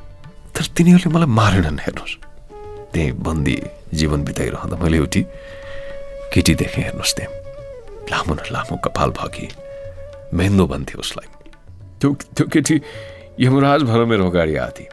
तर 0.54 0.64
तिनीहरूले 0.78 1.10
मलाई 1.10 1.26
मारेनन् 1.26 1.82
हेर्नुहोस्। 1.82 2.14
त्यही 2.94 3.10
बन्दी 3.18 3.56
जीवन 3.98 4.20
बिताइरहँदा 4.30 4.76
मैले 4.78 4.96
एउटी 5.02 5.20
केटी 6.30 6.54
देखेँ 6.54 6.84
हेर्नुहोस् 6.86 7.14
त्यहाँ। 7.18 7.34
लामो 8.10 8.32
न 8.38 8.40
लामो 8.54 8.74
कपाल 8.78 9.10
भगी 9.18 9.46
मेन्दो 10.38 10.64
भन्थ्यो 10.70 10.98
उसलाई। 11.02 11.28
त्यो 11.98 12.08
त्यो 12.14 12.46
केटी 12.46 12.74
यमराज 13.42 13.80
भएर 13.90 14.04
मेरो 14.06 14.22
अगाडि 14.30 14.54
आएको 14.54 14.70
थिए 14.70 14.88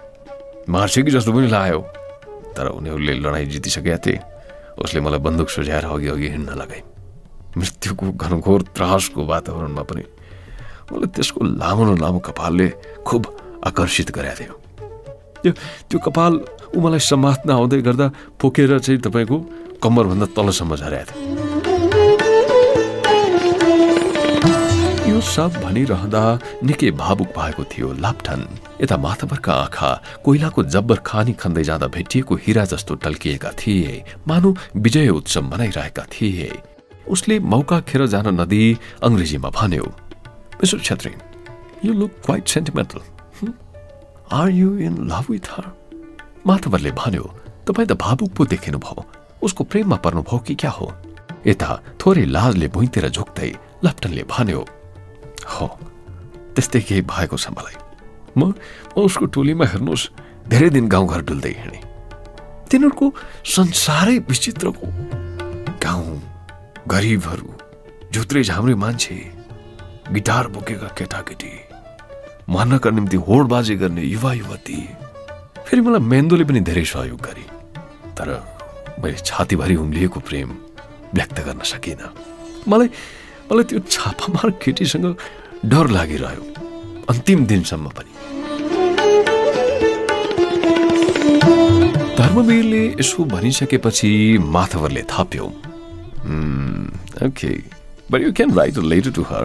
मार्छ 0.73 1.05
कि 1.05 1.11
जस्तो 1.13 1.31
पनि 1.37 1.47
लाग्यो 1.53 1.79
तर 2.57 2.65
उनीहरूले 2.73 3.13
लडाइँ 3.21 3.45
जितिसकेका 3.45 3.97
थिए 4.01 4.19
उसले 4.81 4.99
मलाई 5.05 5.21
बन्दुक 5.21 5.49
सुझाएर 5.53 5.85
अघि 5.85 6.07
अघि 6.17 6.27
हिँड्न 6.33 6.49
लगाए 6.57 6.81
मृत्युको 7.61 8.05
घनघोर 8.17 8.61
त्रासको 8.73 9.21
वातावरणमा 9.21 9.83
पनि 9.85 10.03
मलाई 10.91 11.09
त्यसको 11.15 11.39
लामो 11.61 11.83
न 11.85 11.91
लामो 12.01 12.19
कपालले 12.27 12.67
खुब 13.07 13.21
आकर्षित 13.67 14.11
गरेको 14.17 14.35
थियो 14.39 14.53
त्यो 15.43 15.51
त्यो 15.89 15.99
कपाल 16.05 16.33
ऊ 16.75 16.77
मलाई 16.83 17.01
समात्न 17.11 17.49
आउँदै 17.51 17.81
गर्दा 17.87 18.07
पोकेर 18.41 18.71
चाहिँ 18.79 18.99
तपाईँको 19.05 19.37
कम्मरभन्दा 19.83 20.27
तलसम्म 20.35 20.75
झरेको 20.75 21.11
थियो 21.11 21.31
यो 25.03 25.21
सब 25.21 25.51
भनिरहँदा 25.63 26.23
निकै 26.63 26.89
भावुक 26.97 27.29
भएको 27.37 27.63
थियो 27.71 27.87
लाप्ठन। 28.01 28.41
यता 28.81 28.97
माथाभरका 28.97 29.53
आँखा 29.53 29.89
कोइलाको 30.25 30.63
जब्बर 30.73 30.97
खानी 31.05 31.33
खन्दै 31.37 31.63
जाँदा 31.69 31.87
भेटिएको 31.87 32.33
हिरा 32.43 32.63
जस्तो 32.71 32.95
टल्किएका 33.03 33.51
थिए। 33.59 34.03
मानव 34.27 34.57
विजय 34.75 35.09
उत्सव 35.09 35.41
मनाइरहेका 35.51 36.03
थिए। 36.13 36.49
उसले 37.07 37.35
मौका 37.51 37.79
खेर 37.83 38.05
जान 38.07 38.27
नदी 38.41 38.63
अङ्ग्रेजीमा 39.03 39.49
भन्यो 39.49 39.85
Mr. 40.59 40.79
Chetri, 40.79 41.13
you 41.81 41.93
look 41.93 42.21
quite 42.21 42.47
sentimental. 42.47 43.01
Hmm? 43.39 43.51
Are 44.31 44.49
you 44.49 44.75
in 44.77 45.07
love 45.07 45.29
with 45.29 45.47
her? 45.47 45.65
माधवरले 46.47 46.91
भन्यो 46.91 47.23
तपाईँ 47.67 47.87
त 47.87 47.93
भावुक 47.95 48.31
पो 48.35 48.45
देखिनु 48.51 48.77
भयो 48.79 49.05
उसको 49.43 49.63
प्रेममा 49.63 49.95
पर्नुभयो 50.03 50.39
कि 50.47 50.55
क्या 50.59 50.71
हो 50.71 50.87
यता 51.47 51.69
थोरै 51.99 52.25
लाजले 52.35 52.67
भुइँतिर 52.75 53.07
झुक्दै 53.09 53.51
लप्टनले 53.85 54.23
भन्यो 54.27 54.61
हो 55.55 55.67
त्यस्तै 56.55 56.81
केही 56.87 57.01
भएको 57.07 57.37
छ 57.39 57.55
मलाई 57.55 57.77
म 58.35 58.51
उसको 58.99 59.25
टोलीमा 59.31 59.65
हेर्नुहोस् 59.71 60.11
धेरै 60.51 60.69
दिन 60.75 60.85
गाउँघर 60.91 61.21
डुल्दै 61.31 61.53
हिँडे 61.63 61.79
तिनीहरूको 62.67 63.05
संसारै 63.55 64.17
विचित्रको 64.27 64.87
गाउँ 65.79 66.19
गरिबहरू 66.91 67.49
झुत्रे 68.11 68.43
झाम्रे 68.43 68.75
मान्छे 68.83 69.15
गिटार 70.11 70.47
बोकेका 70.53 70.87
केटाकेटी 70.97 71.51
मान्नका 72.49 72.89
निम्ति 72.89 73.17
होडबाजी 73.27 73.75
गर्ने 73.81 74.01
युवा 74.03 74.33
युवती 74.33 74.77
फेरि 75.67 75.81
मलाई 75.81 76.01
मेन्दोले 76.11 76.43
पनि 76.43 76.59
धेरै 76.69 76.83
सहयोग 76.85 77.19
गरे 77.27 77.45
तर 78.17 78.29
मैले 79.03 79.17
छातीभरि 79.25 79.75
उम्लिएको 79.75 80.19
प्रेम 80.27 80.49
व्यक्त 81.15 81.39
गर्न 81.45 81.61
सकिनँ। 81.71 82.09
मलाई 82.67 82.87
मलाई 83.51 83.63
त्यो 83.69 83.79
छापामार 83.89 84.49
केटीसँग 84.63 85.07
डर 85.71 85.87
लागिरह्यो 85.95 86.43
अन्तिम 87.09 87.45
दिनसम्म 87.45 87.89
पनि। 87.97 88.11
धर्मवीरले 92.17 92.83
यसो 92.99 93.23
भनिसकेपछि 93.25 94.11
माथवरले 94.55 95.03
थप्यो। 95.11 95.45
Okay 97.27 97.51
but 98.11 98.21
you 98.21 98.31
can 98.37 98.53
write 98.57 98.77
letter 98.93 99.11
to 99.11 99.21
her 99.31 99.43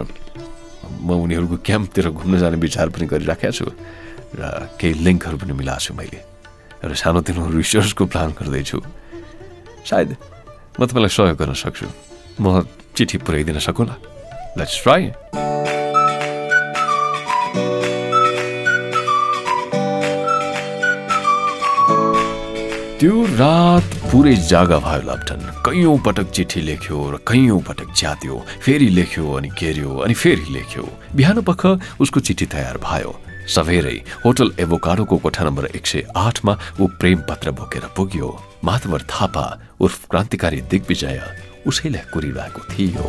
म 1.01 1.09
उनीहरूको 1.23 1.57
क्याम्पतिर 1.65 2.09
घुम्न 2.09 2.37
जाने 2.39 2.57
विचार 2.57 2.89
पनि 2.89 3.05
गरिराखेको 3.07 3.53
छु 3.53 3.65
र 4.35 4.41
केही 4.79 4.93
लिङ्कहरू 5.05 5.37
पनि 5.37 5.53
मिलाएको 5.53 5.83
छु 5.85 5.93
मैले 5.93 6.19
र 6.83 6.91
सानोतिनो 6.95 7.49
रिसर्चको 7.49 8.05
प्लान 8.05 8.29
गर्दैछु। 8.39 8.79
सायद 9.89 10.09
म 10.79 10.81
तपाईँलाई 10.85 11.11
सहयोग 11.11 11.37
गर्न 11.37 11.53
सक्छु। 11.53 11.87
म 12.39 12.63
चिठी 12.95 13.17
पुर्याइदिन 13.25 13.59
सकुँला? 13.59 13.95
लेट्स 14.57 14.75
ट्राई 14.83 15.03
त्यो 22.99 23.15
रात 23.39 23.88
पुरै 24.11 24.33
जागा 24.49 24.77
भयो 24.81 25.01
लप्टन 25.05 25.41
कैयौँ 25.65 25.97
पटक 26.05 26.27
चिठी 26.35 26.61
लेख्यो 26.65 26.97
र 27.13 27.15
कैयौँ 27.29 27.61
पटक 27.61 27.89
च्यात्यो 27.93 28.35
फेरि 28.65 28.89
लेख्यो 28.89 29.25
अनि 29.37 29.49
घेर्यो 29.53 29.89
अनि 30.01 30.13
फेरि 30.21 30.45
लेख्यो। 30.49 30.85
बिहान 31.13 31.41
पख 31.45 31.61
उसको 32.01 32.19
चिठी 32.19 32.45
तयार 32.49 32.77
भयो। 32.81 33.13
सवेरै 33.45 33.97
होटल 34.25 34.49
एभोकाडोको 34.65 35.17
कोठा 35.21 35.43
नम्बर 35.45 35.65
एक 35.77 35.85
सय 35.85 36.01
आठमा 36.25 36.53
ऊ 36.81 36.87
प्रेम 36.97 37.19
पत्र 37.29 37.51
बोकेर 37.53 37.85
पुग्यो। 37.93 38.29
माधवर 38.65 39.01
थापा 39.13 39.45
उर्फ 39.77 39.99
क्रान्तिकारी 40.09 40.61
दिग्विजय 40.73 41.21
उसैलाई 41.69 42.09
कुरिरहेको 42.09 42.61
थियो। 42.73 43.05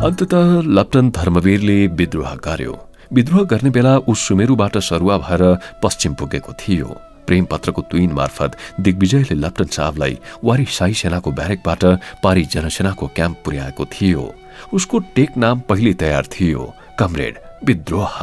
अन्तत 0.00 0.34
लप्टन 0.66 1.08
धर्मवीरले 1.10 1.86
विद्रोह 1.96 2.34
गर्यो। 2.44 2.76
विद्रोह 3.12 3.42
गर्ने 3.44 3.70
बेला 3.70 3.96
ऊ 4.08 4.14
सुमेरुबाट 4.16 4.78
सरुवा 4.78 5.16
भएर 5.18 5.42
पश्चिम 5.82 6.14
पुगेको 6.14 6.52
थियो। 6.56 6.86
प्रेम 7.26 7.44
पत्रको 7.44 7.82
तुइन 7.90 8.12
मार्फत 8.12 8.56
दिग्विजयले 8.80 9.34
लप्टन 9.36 9.68
साहबलाई 9.76 10.18
वारी 10.44 10.64
साई 10.64 10.94
सेनाको 10.94 11.30
ब्यारेकबाट 11.30 11.84
पारी 12.24 12.44
जनसेनाको 12.48 13.06
क्याम्प 13.06 13.42
पुर्याएको 13.44 13.84
थियो। 13.92 14.24
उसको 14.72 14.98
टेक 15.14 15.36
नाम 15.36 15.60
पहिले 15.68 15.92
तयार 16.00 16.26
थियो 16.32 16.72
कमरेड 16.98 17.38
विद्रोह। 17.64 18.16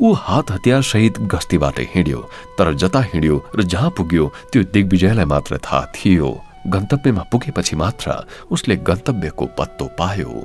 ऊ 0.00 0.12
हात 0.16 0.50
हतियार 0.50 0.82
सहित 0.82 1.20
गस्तीबाट 1.28 1.80
हिँड्यो 1.94 2.28
तर 2.58 2.74
जता 2.74 3.00
हिँड्यो 3.12 3.36
र 3.56 3.62
जहाँ 3.64 3.90
पुग्यो 3.96 4.32
त्यो 4.52 4.62
दिग्विजयलाई 4.72 5.24
मात्र 5.28 5.58
थाहा 5.60 5.86
थियो। 5.96 6.30
गन्तव्यमा 6.66 7.22
पुगेपछि 7.22 7.76
मात्र 7.76 8.26
उसले 8.50 8.76
गन्तव्यको 8.76 9.46
पत्तो 9.46 9.84
पायो। 9.98 10.44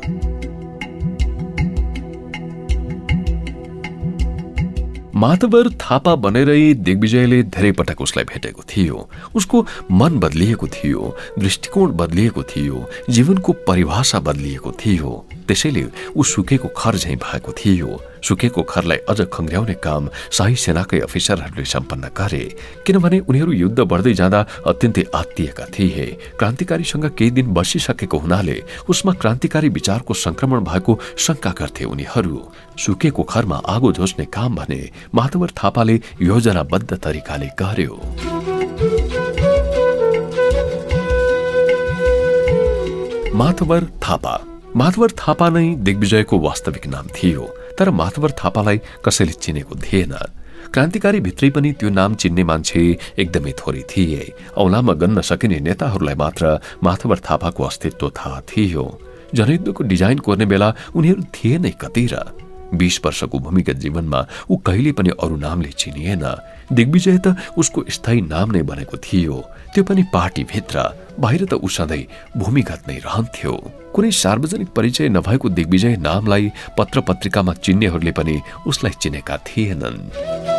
माधवर 5.16 5.70
थापा 5.70 6.16
बनेरै 6.16 6.74
दिग्विजयले 6.74 7.44
धेरै 7.44 7.72
पटक 7.72 8.02
उसलाई 8.02 8.26
भेटेको 8.26 8.62
थियो। 8.62 9.10
उसको 9.36 9.66
मन 9.92 10.20
बदलिएको 10.20 10.68
थियो 10.68 11.16
दृष्टिकोण 11.40 11.92
बदलिएको 11.92 12.44
थियो 12.44 12.90
जीवनको 13.10 13.54
परिभाषा 13.54 14.20
बदलिएको 14.20 14.72
थियो। 14.72 15.26
त्यसैले 15.48 15.84
ऊ 16.16 16.24
सुकेको 16.24 16.68
खर 16.78 16.96
झैँ 16.98 17.16
भएको 17.18 17.52
थियो। 17.54 18.02
सुकेको 18.26 18.62
खरलाई 18.64 18.98
अझ 19.10 19.22
खङ्ग्याउने 19.30 19.74
काम 19.78 20.10
शाही 20.32 20.56
सेनाकै 20.56 21.00
अफिसरहरूले 21.00 21.66
सम्पन्न 21.66 22.10
गरे 22.18 22.44
किनभने 22.86 23.20
उनीहरू 23.30 23.52
युद्ध 23.54 23.80
बढ्दै 23.82 24.14
जाँदा 24.14 24.40
अत्यन्तै 24.66 25.04
आत्तिएका 25.16 25.66
थिए। 25.70 26.06
क्रान्तिकारीसँग 26.40 27.06
केही 27.18 27.32
दिन 27.32 27.54
बसिसकेको 27.54 28.18
हुनाले 28.18 28.58
उसमा 28.90 29.14
क्रान्तिकारी 29.14 29.70
विचारको 29.70 30.14
संक्रमण 30.16 30.64
भएको 30.64 31.00
शंका 31.18 31.52
गर्थे 31.60 31.86
उनीहरू। 31.86 32.42
सुकेको 32.78 33.24
खरमा 33.24 33.62
आगो 33.68 33.92
झोस्ने 33.94 34.26
काम 34.34 34.56
भने 34.56 34.82
माधवर 35.16 35.50
थापाले 35.54 36.02
योजनाबद्ध 36.22 36.92
तरिकाले 36.96 37.50
गर्यो। 37.62 37.96
माधवर 43.36 43.84
थापा 44.04 44.36
माधवर 44.76 45.12
थापा 45.18 45.48
नै 45.50 45.68
दिग्विजयको 45.88 46.36
वास्तविक 46.40 46.86
नाम 46.88 47.08
थियो 47.16 47.44
तर 47.80 47.90
माधवर 47.96 48.32
थापालाई 48.36 48.78
कसैले 49.06 49.34
चिनेको 49.40 49.76
थिएन। 49.80 50.14
क्रान्तिकारी 50.74 51.20
भित्रै 51.24 51.50
पनि 51.56 51.72
त्यो 51.80 51.90
नाम 51.90 52.16
चिन्ने 52.20 52.44
मान्छे 52.44 52.82
एकदमै 53.16 53.52
थोरै 53.56 53.84
थिए। 53.88 54.24
औलामा 54.60 54.94
गन्न 55.00 55.22
सकिने 55.22 55.60
नेताहरूलाई 55.64 56.16
मात्र 56.20 56.60
माधवर 56.84 57.20
थापाको 57.24 57.64
अस्तित्व 57.64 58.10
थाहा 58.20 58.40
थियो। 58.52 58.84
जनयुद्धको 59.32 59.84
डिजाइन 59.84 60.20
कोर्ने 60.20 60.46
बेला 60.46 60.70
उनीहरू 60.92 61.24
थिए 61.32 61.58
नै 61.58 61.72
कति 61.80 62.06
र 62.12 62.16
बीस 62.74 63.00
वर्षको 63.06 63.40
भूमिगत 63.40 63.78
जीवनमा 63.78 64.28
ऊ 64.50 64.58
कहिले 64.58 64.92
पनि 64.92 65.10
अरू 65.10 65.36
नामले 65.38 65.72
चिनिएन। 65.72 66.26
दिग्विजय 66.74 67.18
त 67.18 67.36
उसको 67.58 67.84
स्थायी 67.90 68.22
नाम 68.22 68.52
नै 68.52 68.62
बनेको 68.62 68.98
थियो। 68.98 69.38
त्यो 69.74 69.84
पनि 69.84 70.04
पार्टीभित्र। 70.14 70.78
बाहिर 71.20 71.46
त 71.46 71.54
ऊ 71.54 71.68
सधैँ 71.68 72.08
भूमिगत 72.38 72.88
नै 72.88 72.98
रहन्थ्यो। 72.98 73.54
कुनै 73.94 74.12
सार्वजनिक 74.12 74.70
परिचय 74.76 75.10
नभएको 75.10 75.50
दिग्विजय 75.50 75.96
नामलाई 75.98 76.52
पत्र 76.78 77.02
पत्रिकामा 77.02 77.54
चिन्नेहरूले 77.54 78.12
पनि 78.12 78.42
उसलाई 78.68 78.94
चिनेका 79.02 79.38
थिएनन्। 79.38 80.55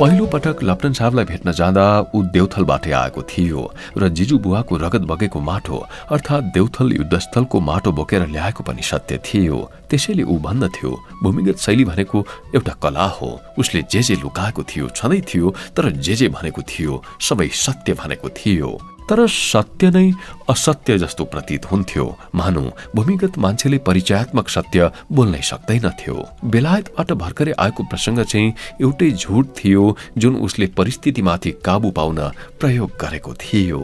पहिलो 0.00 0.26
पटक 0.32 0.62
लप्टन 0.62 0.92
साहबलाई 0.96 1.24
भेट्न 1.28 1.52
जाँदा 1.52 1.84
ऊ 2.16 2.22
देउथलबाटै 2.32 2.92
आएको 2.96 3.22
थियो 3.28 3.62
र 4.00 4.08
जिजु 4.08 4.38
बुवाको 4.40 4.76
रगत 4.80 5.04
बगेको 5.04 5.40
माटो 5.44 5.76
अर्थात् 6.08 6.48
देउथल 6.56 6.92
युद्धस्थलको 6.92 7.60
माटो 7.60 7.92
बोकेर 7.92 8.24
ल्याएको 8.32 8.64
पनि 8.64 8.80
सत्य 8.80 9.20
थियो। 9.20 9.58
त्यसैले 9.90 10.24
ऊ 10.24 10.38
भन्दथ्यो 10.40 10.90
भूमिगत 11.22 11.58
शैली 11.60 11.84
भनेको 11.84 12.18
एउटा 12.56 12.74
कला 12.80 13.06
हो। 13.20 13.28
उसले 13.60 13.84
जे 13.92 14.00
जे 14.00 14.16
लुकाएको 14.24 14.62
थियो 14.64 14.88
छँदै 14.96 15.20
थियो 15.28 15.52
तर 15.76 15.90
जे 16.00 16.14
जे 16.16 16.28
भनेको 16.32 16.62
थियो 16.64 17.02
सबै 17.20 17.48
सत्य 17.52 17.92
भनेको 18.00 18.28
थियो। 18.40 18.70
तर 19.10 19.26
सत्य 19.26 19.90
नै 19.90 20.10
असत्य 20.48 20.98
जस्तो 20.98 21.24
प्रतीत 21.32 21.64
हुन्थ्यो। 21.70 22.06
मानु 22.34 22.62
भूमिगत 22.94 23.38
मान्छेले 23.38 23.78
परिचयात्मक 23.88 24.48
सत्य 24.48 24.90
बोल्नै 25.10 25.42
सक्दैनथ्यो 25.50 26.14
बेलायतबाट 26.46 27.12
भर्खरै 27.22 27.52
आएको 27.58 27.82
प्रसङ्ग 27.90 28.22
चाहिँ 28.22 28.54
एउटै 28.80 29.10
झुट 29.12 29.46
थियो 29.58 29.84
जुन 30.16 30.36
उसले 30.46 30.66
परिस्थितिमाथि 30.78 31.50
काबु 31.66 31.90
पाउन 31.90 32.18
प्रयोग 32.60 32.90
गरेको 33.02 33.34
थियो। 33.42 33.80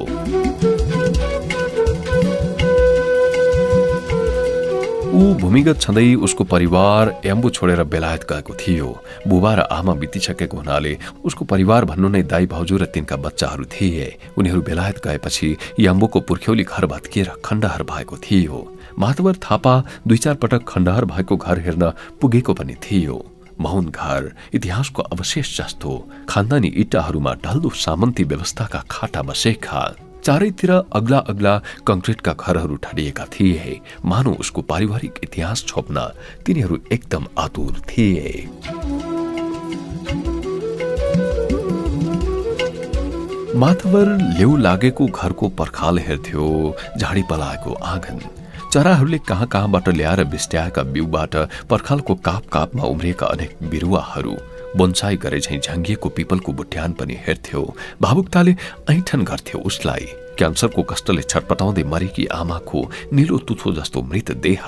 ऊ 5.16 5.34
भूमिगत 5.34 5.78
छँदै 5.80 6.14
उसको 6.26 6.44
परिवार 6.44 7.10
एम्बु 7.24 7.50
छोडेर 7.50 7.82
बेलायत 7.88 8.24
गएको 8.30 8.54
थियो। 8.54 8.88
बुबा 9.24 9.52
र 9.54 9.60
आमा 9.72 9.94
बितिसकेको 9.96 10.56
हुनाले 10.56 10.92
उसको 11.24 11.44
परिवार 11.44 11.84
भन्नु 11.88 12.08
नै 12.08 12.22
दाई 12.28 12.46
भाउजू 12.46 12.76
र 12.76 12.84
तिनका 12.92 13.16
बच्चाहरू 13.16 13.64
थिए। 13.64 14.36
उनीहरू 14.36 14.60
बेलायत 14.60 15.00
गएपछि 15.00 15.48
याम्बुको 15.80 16.20
पुर्ख्यौली 16.20 16.64
घर 16.64 16.86
भत्किएर 16.92 17.32
खण्डहर 17.40 17.82
भएको 17.82 18.16
थियो। 18.20 18.60
माधवर 18.98 19.34
थापा 19.40 19.74
दुई 20.04 20.18
चार 20.18 20.34
पटक 20.36 20.68
खण्डहर 20.68 21.04
भएको 21.08 21.36
घर 21.36 21.58
हेर्न 21.64 21.92
पुगेको 22.20 22.52
पनि 22.52 22.74
थियो। 22.84 23.16
मौन 23.56 23.84
घर 23.88 24.32
इतिहासको 24.52 25.02
अवशेष 25.02 25.56
जस्तो। 25.58 25.92
खानदानी 26.28 26.68
इट्टाहरूमा 26.76 27.32
ढल्दो 27.40 27.70
सामन्ती 27.72 28.24
व्यवस्थाका 28.24 28.84
खाटा 28.90 29.22
बसेका 29.22 29.80
चारैतिर 30.26 30.70
अग्ला 30.70 31.18
अग्ला 31.30 31.50
कङ्क्रिटका 31.86 32.32
घरहरू 32.32 32.76
ठडिएका 32.76 33.24
थिए। 33.24 33.80
मानव 34.04 34.32
उसको 34.34 34.62
पारिवारिक 34.62 35.20
इतिहास 35.24 35.64
छोप्न 35.64 36.00
तिनीहरू 36.46 36.78
एकदम 36.92 37.26
आतुर 37.38 37.78
थिए। 37.88 38.32
माथवर 43.54 44.06
लेउ 44.38 44.56
लागेको 44.56 45.06
घरको 45.06 45.48
पर्खाल 45.48 45.98
हेर्थ्यो 45.98 46.74
झाडी 46.98 47.22
पलाएको 47.30 47.72
आँगन। 47.84 48.18
चराहरूले 48.72 49.18
कहाँ 49.18 49.46
कहाँबाट 49.46 49.88
ल्याएर 49.88 50.24
बिस्ट्याएका 50.24 50.82
बिउबाट 50.82 51.36
पर्खालको 51.70 52.14
काप 52.26 52.46
कापमा 52.52 52.84
उम्रिएका 52.84 53.26
अनेक 53.26 53.56
बिरुवाहरू। 53.70 54.36
बोन्साई 54.76 55.16
गरे 55.16 55.40
झैँ 55.40 55.58
झ्याङ्गिएको 55.60 56.08
पिपलको 56.08 56.52
बुट्यान 56.52 56.92
पनि 56.92 57.14
हेर्थ्यो। 57.26 57.62
भावुकताले 58.02 58.56
ऐठन 58.90 59.22
गर्थ्यो 59.22 59.60
उसलाई। 59.60 60.06
क्यान्सरको 60.38 60.82
कष्टले 60.82 61.22
छटपटाउँदै 61.22 61.82
मरेकी 61.82 62.26
आमाको 62.26 62.80
निलो 63.12 63.38
तुथो 63.38 63.72
जस्तो 63.72 64.02
मृत 64.02 64.30
देह। 64.44 64.66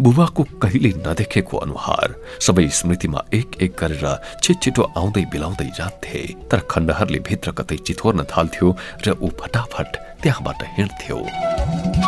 बुबाको 0.00 0.42
कहिले 0.62 0.90
नदेखेको 1.06 1.56
अनुहार। 1.56 2.14
सबै 2.40 2.66
स्मृतिमा 2.68 3.24
एक 3.34 3.62
एक 3.62 3.76
गरेर 3.78 4.06
छिटछिटो 4.42 4.82
आउँदै 4.98 5.24
बिलाउँदै 5.30 5.70
जान्थे। 5.78 6.22
तर 6.50 6.60
खण्डहरले 6.70 7.18
भित्र 7.18 7.50
कतै 7.52 7.76
चिथोर्न 7.86 8.24
थाल्थ्यो 8.24 8.76
र 9.06 9.16
ऊ 9.22 9.28
फटाफट 9.40 9.96
त्यहाँबाट 10.22 10.62
हिँड्थ्यो। 10.74 12.05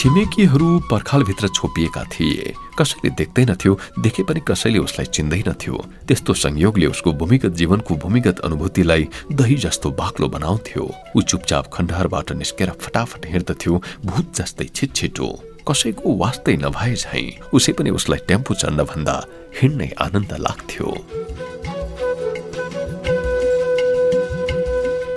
छिमेकीहरू 0.00 0.66
पर्खालभित्र 0.90 1.48
छोपिएका 1.48 2.02
थिए। 2.12 2.52
कसैले 2.78 3.10
देख्दैनथ्यो 3.14 3.72
देखे 4.00 4.22
पनि 4.24 4.40
कसैले 4.48 4.78
उसलाई 4.78 5.06
चिन्दैनथ्यो 5.06 5.76
त्यस्तो 6.08 6.34
संयोगले 6.34 6.86
उसको 6.86 7.12
भूमिगत 7.20 7.52
जीवनको 7.60 7.94
भूमिगत 8.00 8.38
अनुभूतिलाई 8.40 9.08
दही 9.32 9.56
जस्तो 9.60 9.90
बाक्लो 10.00 10.28
बनाउँथ्यो। 10.28 10.84
ऊ 11.16 11.22
चुपचाप 11.22 11.68
खण्डहरबाट 11.72 12.32
निस्केर 12.32 12.70
फटाफट 12.80 13.26
हिँड्दथ्यो 13.26 13.82
भूत 14.06 14.32
जस्तै 14.36 14.64
छिटछिटो। 14.72 15.28
कसैको 15.68 16.16
वास्तै 16.16 16.56
नभए 16.64 16.94
झै 16.94 17.24
उसै 17.52 17.72
पनि 17.76 17.90
उसलाई 17.92 18.24
टेम्पो 18.28 18.54
चढ्न 18.54 18.84
भन्दा 18.88 19.16
हिँड्नै 19.60 19.90
आनन्द 20.00 20.32
लाग्थ्यो। 20.40 20.88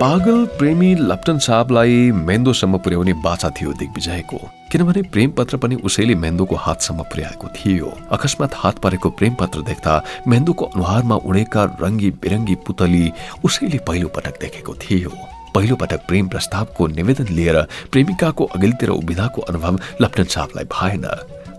पागल 0.04 0.46
प्रेमी 0.60 0.92
लप्टन 1.08 1.38
साहबलाई 1.40 2.12
मेन्दोसम्म 2.28 2.78
पुर्याउने 2.84 3.14
बाचा 3.24 3.50
थियो 3.56 3.74
दिग्विजयको। 3.80 4.42
किनभने 4.74 5.02
प्रेम 5.14 5.32
पत्र 5.38 5.58
पनि 5.62 5.76
उसैले 5.86 6.14
मेन्दोको 6.18 6.56
हातसम्म 6.58 7.04
पुर्याएको 7.06 7.48
थियो। 7.56 7.90
अकस्मात 8.10 8.54
हात 8.58 8.78
परेको 8.82 9.10
प्रेम 9.10 9.34
पत्र 9.38 9.62
देख्दा 9.62 9.94
मेन्दोको 10.28 10.66
अनुहारमा 10.66 11.16
उडेका 11.30 11.64
रङ्गी 11.82 12.10
बिरङ्गी 12.18 12.56
पुतली 12.66 13.12
उसैले 13.46 13.78
पहिलो 13.86 14.08
पटक 14.16 14.40
देखेको 14.42 14.74
थियो। 14.82 15.12
पहिलो 15.54 15.76
पटक 15.78 16.08
प्रेम 16.08 16.28
प्रस्तावको 16.28 16.88
निवेदन 16.88 17.28
लिएर 17.30 17.62
प्रेमिकाको 17.94 18.44
अघिल्तिर 18.50 18.90
उभिदाको 18.90 19.42
अनुभव 19.44 19.80
लप्टन 20.02 20.24
साहबलाई 20.34 20.66
भएन। 20.74 21.06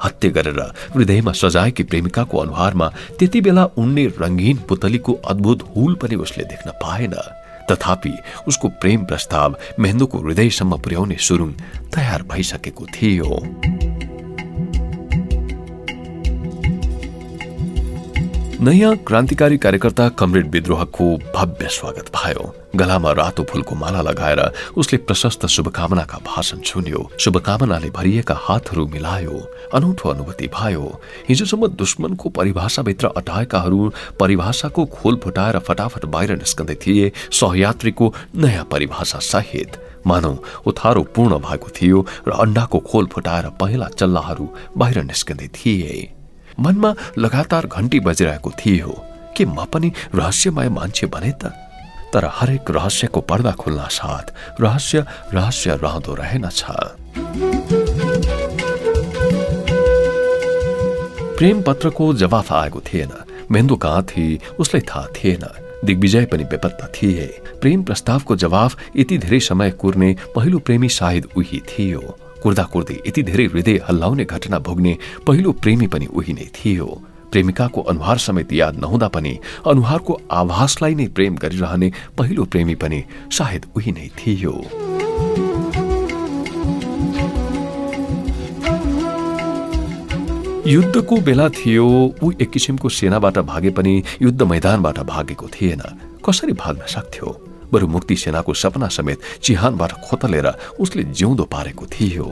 हत्या 0.05 0.31
गरेर 0.35 0.61
हृदयमा 0.97 1.33
सजाएकी 1.39 1.83
प्रेमिकाको 1.87 2.39
अनुहारमा 2.39 2.89
त्यति 3.19 3.41
बेला 3.47 3.65
उड्ने 3.79 4.07
रङ्गीन 4.19 4.67
पुतलीको 4.69 5.13
अद्भुत 5.31 5.63
हुल 5.77 5.95
पनि 6.03 6.17
उसले 6.19 6.45
देख्न 6.51 6.71
पाएन। 6.83 7.15
तथापि 7.71 8.19
उसको 8.49 8.69
प्रेम 8.69 9.05
प्रस्ताव 9.05 9.57
मेहन्दुको 9.81 10.19
हृदयसम्म 10.19 10.79
पुर्याउने 10.79 11.17
सुरुङ 11.17 11.53
तयार 11.95 12.23
भइसकेको 12.23 12.87
थियो। 12.87 13.94
नयाँ 18.65 18.95
क्रान्तिकारी 18.97 19.57
कार्यकर्ता 19.59 20.09
कमरेड 20.19 20.47
विद्रोहको 20.51 21.07
भव्य 21.35 21.67
स्वागत 21.71 22.07
भयो। 22.15 22.45
गलामा 22.77 23.11
रातो 23.13 23.43
फूलको 23.45 23.75
माला 23.77 24.01
लगाएर 24.01 24.41
उसले 24.77 24.99
प्रशस्त 24.99 25.45
शुभकामनाका 25.47 26.19
भाषण 26.27 26.61
सुन्यो 26.65 27.03
शुभकामनाले 27.21 27.91
भरिएका 27.91 28.35
हातहरू 28.39 28.87
मिलायो 28.89 29.37
अनौठो 29.75 30.09
अनुभूति 30.09 30.49
भयो। 30.55 31.01
हिजोसम्म 31.29 31.67
दुश्मनको 31.77 32.29
परिभाषाभित्र 32.31 33.13
अटाएकाहरू 33.17 33.93
परिभाषाको 34.21 34.85
खोल 34.97 35.21
फुटाएर 35.25 35.59
फटाफट 35.61 36.05
बाहिर 36.09 36.37
निस्कँदै 36.39 36.79
थिए 36.87 37.13
सहयात्रीको 37.33 38.13
नयाँ 38.37 38.65
परिभाषा 38.73 39.19
सहित। 39.29 39.81
मानौ 40.07 40.37
उथारो 40.67 41.03
पूर्ण 41.15 41.39
भएको 41.45 41.69
थियो 41.77 42.07
र 42.29 42.41
अण्डाको 42.41 42.79
खोल 42.81 43.07
फुटाएर 43.13 43.51
पहिला 43.61 43.89
चल्लाहरू 43.93 44.53
बाहिर 44.77 45.03
निस्कँदै 45.05 45.49
थिए। 45.55 46.13
मनमा 46.59 46.95
लगातार 47.19 47.67
घन्टी 47.67 48.01
बजिरहेको 48.01 48.51
थियो 48.51 49.05
के 49.37 49.45
म 49.45 49.65
पनि 49.65 49.93
रहस्यमय 50.15 50.69
मान्छे 50.69 51.07
भने 51.07 51.33
त। 51.33 51.53
तर 52.15 52.25
हरेक 52.25 52.71
रहस्यको 52.71 53.21
पर्दा 53.21 53.53
खुल्न 53.53 53.87
साथ 53.91 54.61
रहस्य 54.61 55.05
रहस्य 55.35 55.77
रहँदो 55.77 56.15
रहेनछ। 56.15 56.65
प्रेम 61.39 61.63
पत्रको 61.63 62.15
जवाफ 62.15 62.53
आएको 62.53 62.81
थिएन। 62.81 63.13
मेन्दु 63.51 63.77
कहाँ 63.77 64.03
थिए? 64.03 64.41
उसलाई 64.59 64.81
थाहा 64.81 65.07
थिएन। 65.07 65.47
दिग्विजय 65.85 66.25
पनि 66.25 66.45
बेपत्ता 66.45 66.87
थिए। 66.87 67.27
प्रेम 67.61 67.83
प्रस्तावको 67.83 68.37
जवाफ 68.37 68.77
यति 68.97 69.19
धेरै 69.19 69.41
समय 69.41 69.71
कुर्ने 69.71 70.17
पहिलो 70.37 70.59
प्रेमी 70.59 70.89
सायद 70.89 71.29
उही 71.37 71.63
थियो। 71.69 72.19
कुर्दा 72.45 72.65
कुर्दै 72.73 72.97
यति 73.07 73.23
धेरै 73.25 73.45
हृदय 73.53 73.81
हल्लाउने 73.89 74.25
घटना 74.27 74.59
भोग्ने 74.61 74.93
पहिलो 75.27 75.53
प्रेमी 75.65 75.87
पनि 75.89 76.07
उही 76.13 76.33
नै 76.33 76.47
थियो। 76.55 76.89
प्रेमिकाको 77.33 77.81
अनुहार 77.91 78.19
समेत 78.19 78.53
याद 78.53 78.77
नहुँदा 78.79 79.09
पनि 79.09 79.33
अनुहारको 79.67 80.21
आभासलाई 80.31 80.95
नै 80.95 81.07
प्रेम 81.17 81.37
गरिरहने 81.37 81.89
पहिलो 82.19 82.45
प्रेमी 82.45 82.75
पनि 82.75 83.03
सायद 83.33 83.67
उही 83.77 83.93
नै 83.93 84.09
थियो। 84.19 84.53
युद्धको 90.67 91.17
बेला 91.21 91.49
थियो 91.49 91.87
ऊ 92.23 92.31
एक 92.41 92.51
किसिमको 92.51 92.89
सेनाबाट 92.89 93.39
भागे 93.49 93.71
पनि 93.71 94.03
युद्ध 94.23 94.43
मैदानबाट 94.43 94.99
भागेको 95.11 95.49
थिएन। 95.49 95.83
कसरी 96.25 96.53
भाग्न 96.53 96.87
सक्थ्यो? 96.89 97.44
बरु 97.73 97.87
मुक्ति 97.89 98.17
सेनाको 98.17 98.55
सपना 98.55 98.89
समेत 98.89 99.21
चिहानबाट 99.43 99.93
खोतलेर 100.05 100.47
उसले 100.81 101.03
जिउँदो 101.13 101.45
पारेको 101.45 101.87
थियो। 101.87 102.27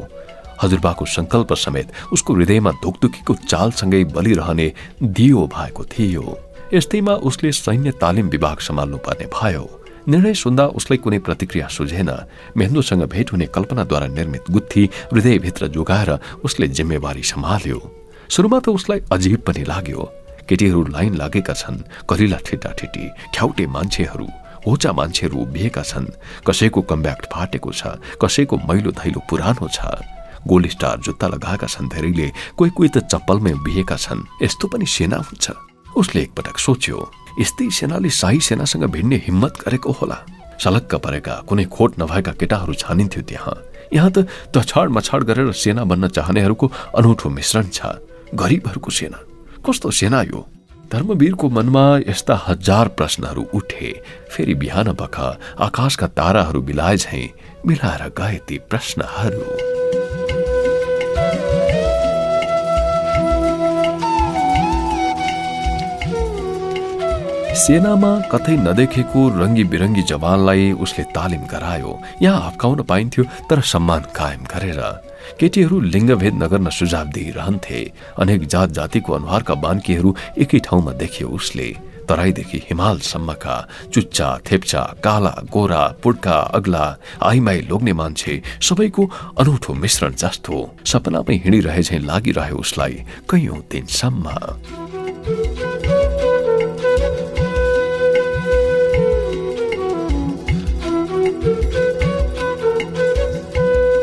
हजुरबाको 0.63 1.05
संकल्प 1.09 1.53
समेत 1.57 1.93
उसको 2.13 2.35
हृदयमा 2.35 2.71
धुकधुकीको 2.83 3.35
चालसँगै 3.49 4.05
बलिरहने 4.15 4.73
दियो 5.03 5.47
भएको 5.49 5.85
थियो। 5.85 6.39
यस्तैमा 6.75 7.15
उसले 7.29 7.53
सैन्य 7.53 7.91
तालिम 8.01 8.29
विभाग 8.29 8.59
सम्हाल्नु 8.59 8.99
पर्ने 8.99 9.27
भयो। 9.35 9.65
निर्णय 10.09 10.35
सुन्दा 10.35 10.67
उसलाई 10.79 10.99
कुनै 10.99 11.19
प्रतिक्रिया 11.19 11.67
सुझेन। 11.69 12.11
मेहन्दुसँग 12.57 13.03
भेट 13.07 13.33
हुने 13.33 13.47
कल्पनाद्वारा 13.47 14.07
निर्मित 14.09 14.51
गुत्थी 14.51 14.89
हृदयभित्र 15.13 15.67
जोगाएर 15.69 16.11
उसले 16.45 16.69
जिम्मेवारी 16.69 17.23
सम्हाल्यो। 17.23 17.79
सुरुमा 18.29 18.59
त 18.59 18.69
उसलाई 18.69 19.01
अजीब 19.13 19.41
पनि 19.47 19.63
लाग्यो। 19.65 20.03
केटीहरू 20.49 20.83
लाइन 20.91 21.15
लागेका 21.15 21.55
छन् 21.55 21.79
कलिला 22.09 22.39
ठिटा 22.47 22.71
ठिटी 22.79 23.05
ख्याउटे 23.35 23.67
मान्छेहरू। 23.67 24.27
होचा 24.67 24.93
मान्छेहरू 24.93 25.37
उभिएका 25.39 25.83
छन्। 25.83 26.07
कसैको 26.47 26.81
कम्ब्याक्ट 26.83 27.25
फाटेको 27.33 27.71
छ 27.73 27.83
कसैको 28.21 28.57
मैलो 28.69 28.91
धैलो 28.93 29.21
पुरानो 29.29 29.69
छ। 29.69 29.81
गोल्ड 30.43 30.67
स्टार 30.71 30.99
जुत्ता 31.01 31.27
लगाएका 31.29 31.67
छन् 31.67 31.89
धेरैले 31.89 32.29
कोही 32.59 32.71
कोही 32.71 32.89
त 32.89 33.07
चप्पलमै 33.07 33.55
बिहेका 33.63 33.97
छन्। 33.97 34.27
यस्तो 34.43 34.69
पनि 34.69 34.87
सेना 34.87 35.19
हुन्छ। 35.23 35.47
उसले 35.95 36.21
एकपटक 36.23 36.57
सोच्यो 36.59 36.99
यस्तै 37.41 37.69
सेनाले 37.71 38.11
शाही 38.11 38.41
सेनासँग 38.41 38.85
भिड्ने 38.91 39.17
हिम्मत 39.27 39.53
गरेको 39.63 39.91
होला। 39.93 40.19
सलक्क 40.59 40.95
परेका 40.95 41.35
कुनै 41.49 41.65
खोट 41.71 41.91
नभएका 42.01 42.33
केटाहरू 42.39 42.75
छानिन्थ्यो 42.75 43.23
त्यहाँ। 43.23 43.57
यहाँ 43.93 44.11
त 44.11 44.27
तछाड 44.55 44.89
मछाड 44.91 45.23
गरेर 45.29 45.53
सेना 45.53 45.85
बन्न 45.85 46.09
चाहनेहरूको 46.09 46.67
अनौठो 46.97 47.29
मिश्रण 47.29 47.67
छ। 47.69 47.81
गरिबहरूको 48.35 48.91
सेना। 48.91 49.19
कस्तो 49.61 49.91
सेना 49.91 50.23
यो? 50.23 50.41
धर्मवीरको 50.93 51.49
मनमा 51.49 51.85
यस्ता 52.09 52.35
हजार 52.47 52.89
प्रश्नहरू 52.97 53.47
उठे। 53.55 53.91
फेरि 54.31 54.55
बिहान 54.55 54.93
बख 54.93 55.17
आकाशका 55.67 56.07
ताराहरू 56.19 56.61
बिलाए 56.63 56.97
झैँ 56.97 57.29
मिलाएर 57.67 58.03
गए 58.19 58.37
ती 58.49 58.59
प्रश्नहरू। 58.71 59.45
सेनामा 67.63 68.13
कतै 68.33 68.57
नदेखेको 68.57 69.21
रङ्गी 69.41 69.65
बिरङ्गी 69.73 70.03
जवानलाई 70.03 70.71
उसले 70.85 71.05
तालिम 71.17 71.43
गरायो। 71.47 71.93
यहाँ 72.23 72.41
हप्काउन 72.47 72.83
पाइन्थ्यो 72.83 73.25
तर 73.51 73.61
सम्मान 73.73 74.03
कायम 74.17 74.45
गरेर। 74.53 74.81
केटीहरू 75.41 75.81
लिङ्गभेद 75.93 76.35
नगर्न 76.43 76.71
सुझाव 76.79 77.07
दिइरहन्थे 77.15 77.81
अनेक 78.23 78.47
जात 78.53 78.69
जातिको 78.79 79.13
अनुहारका 79.13 79.55
बान्कीहरू 79.65 80.11
एकै 80.43 80.59
ठाउँमा 80.67 80.93
देखियो 81.03 81.29
उसले। 81.39 81.69
तराईदेखि 82.09 82.59
हिमालसम्मका 82.69 83.57
चुच्चा 83.95 84.29
थेप्चा 84.47 84.83
काला 85.05 85.35
गोरा 85.55 85.83
पुड्का 86.03 86.37
अग्ला 86.59 86.85
आइमाई 87.23 87.61
लोग्ने 87.71 87.93
मान्छे 88.01 88.35
सबैको 88.69 89.03
अनौठो 89.41 89.73
मिश्रण 89.83 90.13
जस्तो 90.23 90.57
सपनामै 90.93 91.37
हिँडिरहे 91.45 91.83
झैँ 91.83 92.03
लागिरह्यो 92.11 92.57
उसलाई 92.59 92.97
कैयौं 93.31 93.61
दिनसम्म। 93.71 94.27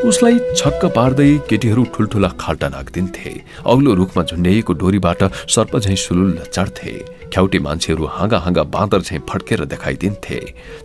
उसलाई 0.10 0.38
छक्क 0.58 0.86
पार्दै 0.96 1.30
केटीहरू 1.50 1.84
ठुल्ठुला 1.94 2.30
खाल्टा 2.42 2.68
नागिदिन्थे। 2.74 3.32
अग्लो 3.62 3.94
रुखमा 3.94 4.24
झुन्ड्याइएको 4.26 4.74
डोरीबाट 4.74 5.22
सर्प 5.54 5.78
झैँ 5.78 5.96
सुलुल्ल 5.96 6.50
चढ्थे। 6.50 6.94
ख्याउटे 7.30 7.60
मान्छेहरू 7.62 8.06
हाँगा 8.10 8.38
हाँगा 8.42 8.64
बाँदर 8.74 9.02
झैँ 9.06 9.20
फड्केर 9.30 9.66
देखाइदिन्थे। 9.70 10.40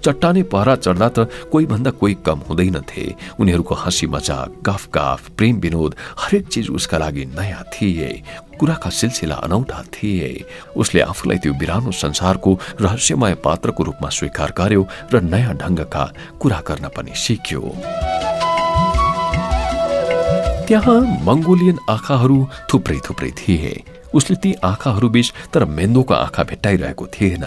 चट्टाने 0.04 0.42
पहरा 0.52 0.74
चढ्दा 0.76 1.08
त 1.08 1.18
कोही 1.48 1.66
भन्दा 1.72 1.90
कोही 1.96 2.14
कम 2.20 2.38
हुँदैनथे। 2.48 3.04
उनीहरूको 3.40 3.74
हाँसी 3.74 4.06
मजाक 4.12 4.60
गफ 4.60 4.88
गफ 4.92 5.30
प्रेम 5.38 5.56
विनोद 5.64 5.96
हरेक 6.20 6.44
चिज 6.52 6.68
उसका 6.68 6.98
लागि 6.98 7.24
नयाँ 7.32 7.64
थिए। 7.72 8.10
कुराका 8.60 8.90
सिलसिला 8.92 9.36
अनौठा 9.40 9.82
थिए। 9.94 10.30
उसले 10.76 11.00
आफूलाई 11.00 11.38
त्यो 11.40 11.52
बिरानो 11.56 11.90
संसारको 11.96 12.58
रहस्यमय 12.80 13.34
पात्रको 13.40 13.82
रूपमा 13.82 14.08
स्वीकार 14.12 14.52
गर्यो 14.52 14.86
र 15.14 15.20
नयाँ 15.24 15.56
ढङ्गका 15.56 16.04
कुरा 16.38 16.60
गर्न 16.68 16.88
पनि 16.92 17.16
सिक्यो। 17.16 17.64
त्यहाँ 20.68 21.00
मङ्गोलियन 21.24 21.78
आँखाहरू 21.90 22.36
थुप्रै 22.72 22.98
थुप्रै 23.04 23.30
थिए। 23.36 23.72
उसले 24.16 24.36
ती 24.36 24.52
आँखाहरू 24.64 25.08
बीच 25.08 25.32
तर 25.52 25.64
मेन्दोको 25.68 26.14
आँखा 26.14 26.42
भेट्टाइरहेको 26.48 27.06
थिएन। 27.06 27.44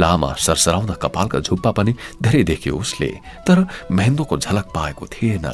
लामा 0.00 0.32
सरसराउँदा 0.40 0.94
कपालका 0.96 1.38
झुप्पा 1.40 1.70
पनि 1.76 1.92
धेरै 2.22 2.42
देख्यो 2.48 2.76
उसले 2.76 3.10
तर 3.46 3.66
मेहेन्दोको 3.92 4.36
झलक 4.38 4.66
पाएको 4.72 5.06
थिएन। 5.06 5.46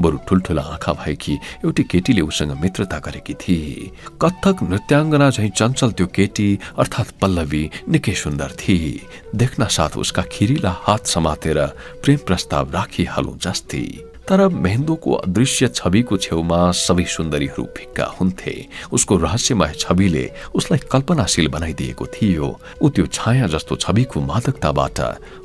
बरु 0.00 0.16
ठुल्ठुला 0.28 0.62
आँखा 0.62 0.92
भएकी 0.92 1.34
एउटी 1.64 1.82
केटीले 1.88 2.20
उसँग 2.20 2.52
मित्रता 2.60 2.98
गरेकी 2.98 3.34
थिए। 3.40 3.90
कथक 4.20 4.62
नृत्याङ्गना 4.68 5.30
झैँ 5.30 5.48
चञ्चल 5.48 5.90
त्यो 5.96 6.06
केटी 6.12 6.48
अर्थात् 6.76 7.16
पल्लवी 7.20 7.70
निकै 7.88 8.14
सुन्दर 8.14 8.50
थिए। 8.60 9.00
देख्न 9.34 9.66
साथ 9.66 9.96
उसका 9.96 10.22
खिरिला 10.32 10.76
हात 10.82 11.06
समातेर 11.06 11.58
प्रेम 12.02 12.18
प्रस्ताव 12.26 12.70
राखिहालौँ 12.70 13.38
जस्ती। 13.38 13.84
तर 14.28 14.48
मेहन्दोको 14.48 15.12
अदृश्य 15.12 15.68
छविको 15.68 16.16
छेउमा 16.16 16.72
सबै 16.72 17.04
सुन्दरीहरू 17.04 17.68
फिक्का 17.76 18.14
हुन्थे। 18.20 18.66
उसको 18.92 19.16
रहस्यमय 19.16 19.72
छविले 19.78 20.30
उसलाई 20.54 20.80
कल्पनाशील 20.90 21.48
बनाइदिएको 21.48 22.06
थियो। 22.06 22.60
ऊ 22.82 22.88
त्यो 22.88 23.06
छाया 23.06 23.46
जस्तो 23.46 23.76
छविको 23.76 24.20
मादकताबाट 24.20 25.00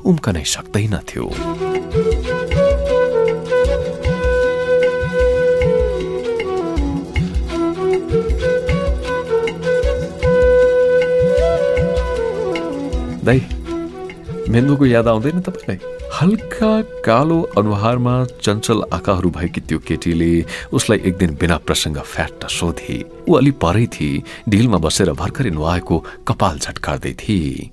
उम्कनै 0.06 0.44
सक्दैनथ्यो 0.44 1.30
थियो। 1.30 2.06
याद 14.86 15.08
आउँदैन 15.08 15.42
तपाईँलाई? 15.42 15.99
हल्का 16.20 16.70
कालो 17.06 17.42
अनुहारमा 17.58 18.14
चञ्चल 18.44 18.82
आँखाहरू 18.94 19.30
भएकी 19.32 19.62
त्यो 19.62 19.78
केटीले 19.88 20.32
उसलाई 20.76 21.00
एक 21.08 21.18
दिन 21.18 21.36
बिना 21.40 21.58
प्रसङ्ग 21.64 21.98
फ्याट्ट 22.04 22.46
सोधे। 22.52 22.98
ऊ 23.30 23.34
अलि 23.40 23.52
परै 23.64 23.86
थिए 23.88 24.24
ढिलमा 24.50 24.78
बसेर 24.84 25.12
भर्खरै 25.16 25.50
नुहाएको 25.56 25.98
कपाल 26.28 26.60
झट्कार्दै 26.60 27.14
थिए। 27.22 27.70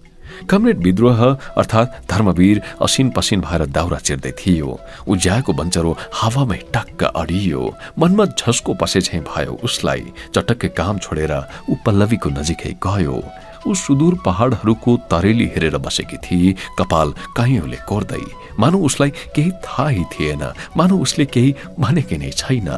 कमरेड 0.46 0.78
विद्रोह 0.78 1.20
अर्थात् 1.58 1.94
धर्मवीर 2.10 2.62
असिन 2.86 3.10
पसिन 3.16 3.40
भएर 3.40 3.66
दाउरा 3.66 3.98
चिर्दै 4.06 4.32
थियो। 4.38 4.78
उज्याएको 5.10 5.52
बन्चरो 5.52 5.96
हावामै 6.14 6.60
टक्क 6.74 7.02
अडियो। 7.02 7.62
मनमा 7.98 8.24
झस्को 8.38 8.74
पसे 8.78 9.00
झैँ 9.00 9.22
भयो 9.26 9.58
उसलाई। 9.66 10.04
चटक्कै 10.34 10.68
काम 10.78 10.98
छोडेर 11.02 11.34
ऊ 11.70 11.74
नजिकै 12.38 12.72
गयो। 12.86 13.18
ऊ 13.66 13.74
सुदूर 13.76 14.14
पहाडहरूको 14.24 14.96
तरेली 15.10 15.46
हेरेर 15.54 15.76
बसेकी 15.86 16.16
थिए 16.24 16.52
कपाल 16.78 17.12
काहीँले 17.36 17.78
कोर्दै 17.88 18.22
मानौ 18.60 18.78
उसलाई 18.88 19.10
केही 19.34 19.50
थाहै 19.64 20.04
थिएन 20.12 20.42
मानौ 20.76 20.96
उसले 20.98 21.24
केही 21.34 21.54
भनेकै 21.78 22.18
नै 22.18 22.30
छैन 22.34 22.68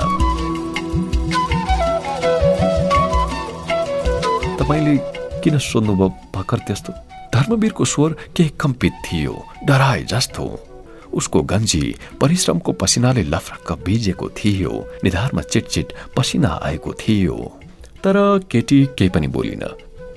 तपाईँले 4.59 4.97
किन 5.43 5.59
सोध्नुभयो 5.63 6.09
भर्खर 6.35 6.59
त्यस्तो 6.67 6.93
धर्मवीरको 7.35 7.85
स्वर 7.87 8.13
केही 8.37 8.51
कम्पित 8.61 8.95
थियो 9.05 9.35
डराए 9.65 10.03
जस्तो 10.11 10.45
उसको 11.13 11.43
गन्जी 11.45 11.85
परिश्रमको 12.21 12.73
पसिनाले 12.81 13.23
लफरक्क 13.25 13.73
भिजेको 13.85 14.29
थियो 14.37 14.73
निधारमा 15.05 15.43
चिटचिट 15.45 15.93
पसिना 16.17 16.51
आएको 16.63 16.93
थियो 17.01 17.37
तर 18.05 18.17
केटी 18.51 18.79
केही 18.99 19.11
पनि 19.11 19.29
बोलिन 19.37 19.63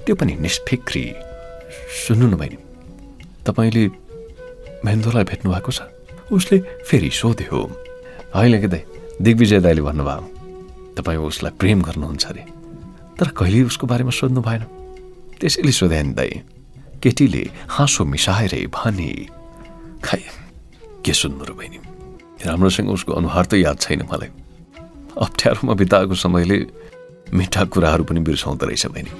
त्यो 0.05 0.15
पनि 0.15 0.33
निष्फिक्री। 0.41 1.05
सुन्नु 2.07 2.27
न 2.27 2.33
बहिनी 2.41 2.57
तपाईँले 3.45 3.83
महेन्द्रलाई 4.85 5.23
भेट्नु 5.29 5.51
भएको 5.51 5.71
छ। 5.71 5.79
उसले 6.31 6.57
फेरि 6.89 7.09
सोध्यो 7.11 7.57
होइन 8.35 8.53
कि 8.61 8.67
दाइ 8.67 8.81
दिग्विजय 9.21 9.59
दाईले 9.61 9.81
भन्नुभयो 9.81 10.95
तपाईँ 10.97 11.19
उसलाई 11.19 11.51
प्रेम 11.59 11.81
गर्नुहुन्छ 11.81 12.25
अरे। 12.25 12.43
तर 13.19 13.27
कहिले 13.37 13.61
उसको 13.69 13.85
बारेमा 13.87 14.11
सोध्नु 14.11 14.41
भएन। 14.41 14.63
त्यसैले 15.39 15.71
सोधे 15.71 16.01
नि 16.03 16.13
दाई 16.13 16.31
केटीले 17.03 17.43
हाँसो 17.69 18.05
मिसाएरै 18.05 18.65
भने 18.73 19.09
खै 20.01 20.21
के 21.05 21.13
सुन्नु 21.13 21.43
र 21.45 21.51
बहिनी? 21.53 21.79
राम्रोसँग 22.45 22.89
उसको 22.89 23.11
अनुहार 23.13 23.45
त 23.45 23.53
याद 23.61 23.77
छैन 23.79 24.01
मलाई। 24.09 24.29
अप्ठ्यारोमा 25.17 25.73
बिताएको 25.73 26.15
समयले 26.15 26.57
मिठा 27.33 27.63
कुराहरू 27.69 28.03
पनि 28.03 28.19
बिर्साउँदो 28.25 28.65
रहेछ 28.65 28.85
बहिनी। 28.87 29.11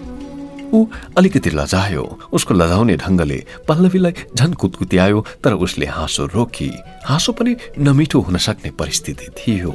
ऊ 0.74 0.86
अलिकति 1.17 1.49
लजायो। 1.49 2.03
उसको 2.34 2.53
लजाउने 2.53 2.95
ढङ्गले 2.97 3.39
पल्लवीलाई 3.67 4.13
झन 4.36 4.53
कुतकुत्यायो 4.53 5.26
तर 5.43 5.53
उसले 5.55 5.86
हाँसो 5.86 6.26
रोकी। 6.36 6.72
हाँसो 7.05 7.32
पनि 7.34 7.55
नमिठो 7.80 8.19
हुन 8.19 8.38
सक्ने 8.38 8.72
परिस्थिति 8.80 9.28
थियो। 9.38 9.72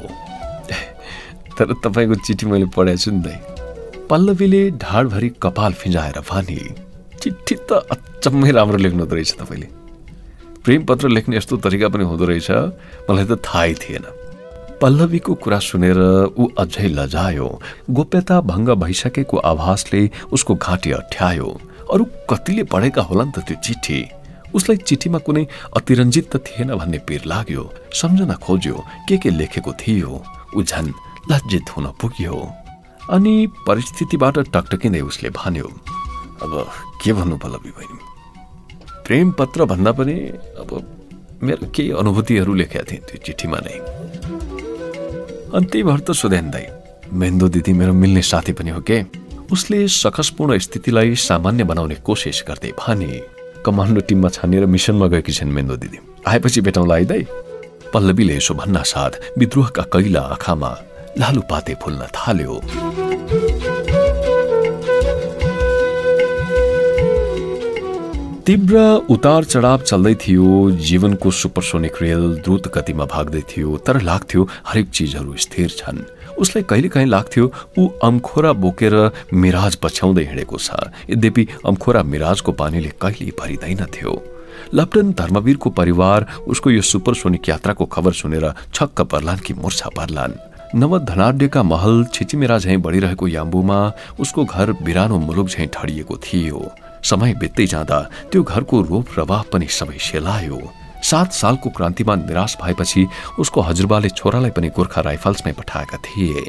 तर 1.57 1.72
तपाईँको 1.84 2.14
चिठी 2.26 2.47
मैले 2.47 2.66
पढाएको 2.76 3.11
नि 3.11 3.20
दाइ 3.24 3.38
पल्लवीले 4.11 4.62
ढाडभरि 4.76 5.28
कपाल 5.42 5.72
फिजाएर 5.72 6.18
भने 6.30 6.59
चिठी 7.20 7.55
त 7.68 7.80
अचम्मै 7.90 8.51
राम्रो 8.53 8.78
लेख्नु 8.78 9.05
रहेछ 9.05 9.32
तपाईँले। 9.40 9.68
प्रेम 10.64 10.84
पत्र 10.84 11.09
लेख्ने 11.09 11.36
यस्तो 11.36 11.57
तरिका 11.64 11.88
पनि 11.88 12.05
हुँदो 12.05 12.24
रहेछ। 12.26 12.51
मलाई 13.09 13.24
त 13.24 13.40
थाहै 13.40 13.74
थिएन। 13.74 14.05
पल्लवीको 14.81 15.35
कुरा 15.43 15.59
सुनेर 15.59 15.99
ऊ 16.37 16.49
अझै 16.59 16.89
लजायो। 16.89 17.49
गोप्यता 17.91 18.41
भङ्ग 18.51 18.68
भइसकेको 18.83 19.37
आभासले 19.51 20.01
उसको 20.33 20.55
घाँटी 20.55 20.91
अठ्यायो। 21.01 21.49
अरू 21.93 22.05
कतिले 22.31 22.62
पढेका 22.72 23.03
होलान् 23.09 23.33
त 23.33 23.39
त्यो 23.49 23.57
चिठी। 23.64 23.99
उसलाई 24.55 24.77
चिठीमा 24.89 25.18
कुनै 25.24 25.45
अतिरञ्जित 25.77 26.27
त 26.33 26.37
थिएन 26.47 26.74
भन्ने 26.77 26.99
पिर 27.09 27.22
लाग्यो। 27.27 27.64
सम्झना 27.93 28.35
खोज्यो 28.45 28.77
के 29.09 29.16
के 29.16 29.31
लेखेको 29.31 29.72
थियो। 29.81 30.12
ऊ 30.57 30.62
झन् 30.62 30.93
लज्जित 31.31 31.66
हुन 31.77 31.87
पुग्यो। 32.01 32.37
अनि 33.11 33.35
परिस्थितिबाट 33.66 34.37
टकटकिँदै 34.55 35.01
उसले 35.01 35.31
भन्यो 35.31 35.68
अब 36.45 36.53
के 37.01 37.12
भन्नु 37.12 37.37
पल्लवी 37.39 37.70
बहिनी? 37.77 38.05
प्रेम 39.07 39.31
पत्र 39.39 39.64
भन्दा 39.64 39.93
पनि 39.93 40.16
अब 40.61 40.70
मेरो 41.43 41.66
केही 41.74 41.91
अनुभूतिहरू 42.01 42.53
लेखेका 42.55 42.85
थिएँ 42.91 43.03
त्यो 43.07 43.18
चिठीमा 43.24 43.59
नै। 43.64 43.77
अनि 45.57 45.66
त्यही 45.72 45.96
त 46.04 46.12
सुधेन 46.12 46.50
दाई 46.52 46.64
मेन्दो 47.12 47.48
दिदी 47.48 47.72
मेरो 47.72 47.92
मिल्ने 47.92 48.22
साथी 48.22 48.52
पनि 48.52 48.70
हो 48.76 48.80
के? 48.84 48.98
उसले 49.52 49.78
सकसपूर्ण 49.88 50.59
स्थितिलाई 50.59 51.14
सामान्य 51.16 51.64
बनाउने 51.64 51.94
कोसिस 52.04 52.42
गर्दै 52.48 52.72
भने 52.76 53.09
कमान्डो 53.64 54.00
टिममा 54.09 54.28
छानिएर 54.36 54.66
मिसनमा 54.68 55.07
गएकी 55.09 55.32
छिन् 55.32 55.52
मेन्दो 55.57 55.76
दिदी। 55.80 55.98
आएपछि 56.28 56.61
भेटाउँला 56.61 56.94
है 56.94 57.04
दाई 57.04 57.22
पल्लवीले 57.94 58.36
यसो 58.36 58.54
भन्ना 58.54 58.82
साथ 58.92 59.12
विद्रोहका 59.38 59.82
कैला 59.92 60.20
आँखामा 60.36 60.70
लालुपाते 61.18 61.74
फुल्न 61.82 62.02
थाल्यो। 62.12 62.61
तीव्र 68.47 68.78
उतार 69.11 69.44
चढाव 69.44 69.80
चल्दै 69.82 70.14
थियो 70.22 70.49
जीवनको 70.78 71.30
सुपरसोनिक 71.30 71.97
रेल 72.03 72.26
द्रुत 72.47 72.66
गतिमा 72.74 73.05
भाग्दै 73.11 73.40
थियो 73.51 73.76
तर 73.86 74.01
लाग्थ्यो 74.01 74.42
हरेक 74.66 74.90
चिजहरू 74.90 75.34
स्थिर 75.44 75.70
छन्। 75.78 75.99
उसलाई 76.38 76.62
कहिलेकाहीँ 76.70 77.09
लाग्थ्यो 77.09 77.51
ऊ 77.78 77.88
अम्खोरा 78.05 78.53
बोकेर 78.62 78.94
मिराज 79.34 79.74
पछ्याउँदै 79.82 80.24
हिँडेको 80.30 80.59
छ। 80.59 80.70
यद्यपि 81.11 81.47
अम्खोरा 81.66 82.03
मिराजको 82.05 82.53
पानीले 82.62 82.92
कहिले 83.03 83.34
भरिँदैनथ्यो 83.34 84.14
लप्टन 84.74 85.12
धर्मवीरको 85.18 85.70
परिवार 85.82 86.26
उसको 86.47 86.70
यो 86.70 86.82
सुपरसोनिक 86.84 87.49
यात्राको 87.49 87.84
खबर 87.90 88.12
सुनेर 88.14 88.47
छक्क 88.70 89.01
पर्लान् 89.11 89.42
कि 89.42 89.55
मूर्छा 89.59 89.90
पर्लान्। 89.99 90.38
नव 90.78 90.99
धनाड्यका 91.03 91.62
महल 91.64 92.05
छिचिमेरा 92.14 92.59
झैँ 92.59 92.78
बढिरहेको 92.78 93.28
याम्बुमा 93.28 93.80
उसको 94.20 94.44
घर 94.47 94.72
बिरानो 94.86 95.18
मुलुक 95.18 95.49
झैँ 95.49 95.68
ठडिएको 95.74 96.16
थियो। 96.24 96.68
समय 97.07 97.34
बित्दै 97.34 97.66
जाँदा 97.66 97.98
त्यो 98.32 98.42
घरको 98.42 98.80
रूप 98.82 99.04
प्रवाह 99.14 99.42
पनि 99.52 99.66
सबै 99.70 99.98
सेलायो। 100.00 100.61
सात 101.02 101.32
सालको 101.32 101.70
क्रान्तिमा 101.70 102.14
निराश 102.16 102.57
भएपछि 102.62 103.07
उसको 103.38 103.61
हजुरबाले 103.61 104.09
छोरालाई 104.11 104.50
पनि 104.50 104.68
गोर्खा 104.76 105.00
राइफल्समै 105.00 105.52
पठाएका 105.52 105.98
थिए। 106.02 106.44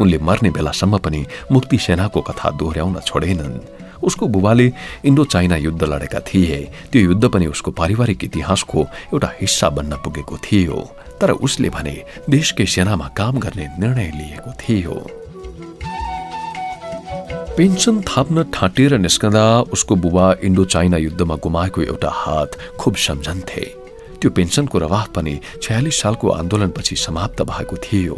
उनले 0.00 0.18
मर्ने 0.18 0.50
बेलासम्म 0.50 0.98
पनि 0.98 1.24
मुक्ति 1.52 1.78
सेनाको 1.78 2.20
कथा 2.20 2.50
दोहोऱ्याउन 2.58 3.00
छोडेनन्। 3.00 3.56
उसको 4.02 4.26
बुबाले 4.28 4.66
इन्डो 5.04 5.24
चाइना 5.24 5.56
युद्ध 5.56 5.82
लडेका 5.84 6.20
थिए। 6.20 6.58
त्यो 6.92 7.02
युद्ध 7.02 7.24
पनि 7.24 7.46
उसको 7.46 7.70
पारिवारिक 7.70 8.24
इतिहासको 8.24 8.80
एउटा 9.14 9.30
हिस्सा 9.40 9.68
बन्न 9.70 9.96
पुगेको 10.04 10.36
थियो। 10.44 10.78
तर 11.20 11.30
उसले 11.38 11.68
भने 11.70 11.94
देशकै 12.30 12.66
सेनामा 12.66 13.08
काम 13.16 13.38
गर्ने 13.38 13.66
निर्णय 13.78 14.10
लिएको 14.18 14.50
थियो। 14.58 15.21
पेन्सन 17.56 18.00
थाप्न 18.00 18.42
ठाँटेर 18.52 18.96
निस्कँदा 18.98 19.44
उसको 19.72 19.96
बुबा 19.96 20.26
इन्डो 20.42 20.64
चाइना 20.64 20.96
युद्धमा 20.96 21.36
गुमाएको 21.36 21.82
एउटा 21.82 22.10
हात 22.10 22.56
खुब 22.80 22.94
सम्झन्थे। 22.96 23.64
त्यो 24.20 24.30
पेन्सनको 24.30 24.78
रवाह 24.78 25.04
पनि 25.12 25.38
छयालिस 25.62 26.00
सालको 26.00 26.28
आन्दोलनपछि 26.30 26.96
समाप्त 26.96 27.42
भएको 27.42 27.76
थियो। 27.76 28.16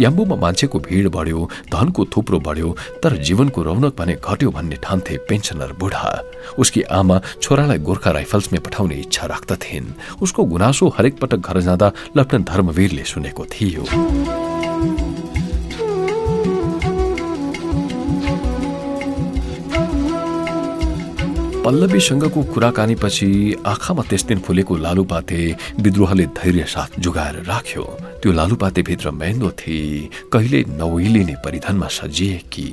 याम्बुमा 0.00 0.36
मान्छेको 0.36 0.78
भिड 0.80 1.08
बढ्यो 1.14 1.48
धनको 1.72 2.04
थुप्रो 2.10 2.38
बढ्यो 2.40 2.74
तर 3.02 3.16
जीवनको 3.22 3.62
रौनक 3.62 3.94
भने 3.98 4.18
घट्यो 4.18 4.50
भन्ने 4.50 4.76
ठान्थे 4.82 5.16
पेन्सनर 5.30 5.72
बुढा। 5.78 6.12
उसकी 6.58 6.82
आमा 6.90 7.20
छोरालाई 7.42 7.78
गोर्खा 7.86 8.10
राइफल्समै 8.10 8.58
पठाउने 8.58 8.96
इच्छा 9.06 9.26
राख्दथिन्। 9.26 9.92
उसको 10.22 10.44
गुनासो 10.44 10.88
हरेक 10.98 11.20
पटक 11.22 11.38
घर 11.38 11.60
जाँदा 11.60 11.92
लेफ्टनन्ट 12.16 12.48
धर्मवीरले 12.50 13.04
सुनेको 13.04 13.44
थियो। 13.46 14.41
पल्लवीसँगको 21.64 22.42
कुराकानीपछि 22.44 23.30
आँखामा 23.66 24.02
त्यस 24.10 24.24
दिन 24.26 24.38
फुलेको 24.42 24.76
लालुपाते 24.76 25.40
विद्रोहले 25.78 26.24
धैर्य 26.34 26.64
साथ 26.66 26.98
जुगाएर 26.98 27.36
राख्यो। 27.46 27.82
त्यो 28.22 28.32
लालुपातेभित्र 28.32 29.10
मेहन्दो 29.12 29.50
थिए। 29.60 30.08
कहिले 30.32 30.64
नउलिने 30.74 31.34
परिधानमा 31.44 31.88
सजिएकी 31.88 32.66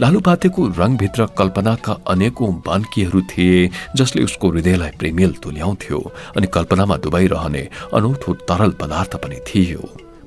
लालुपातेको 0.00 0.66
रङभित्र 0.78 1.26
कल्पनाका 1.38 1.92
अनेकौं 2.10 2.52
बान्कीहरू 2.66 3.20
थिए 3.30 3.70
जसले 3.96 4.24
उसको 4.24 4.50
हृदयलाई 4.50 4.90
प्रेमेल 4.98 5.32
तुल्याउँथ्यो 5.38 5.98
अनि 6.36 6.46
कल्पनामा 6.54 6.96
डुबाइरहने 7.06 7.62
अनौठो 7.94 8.34
तरल 8.50 8.70
पदार्थ 8.82 9.16
पनि 9.22 9.38
थियो। 9.46 9.82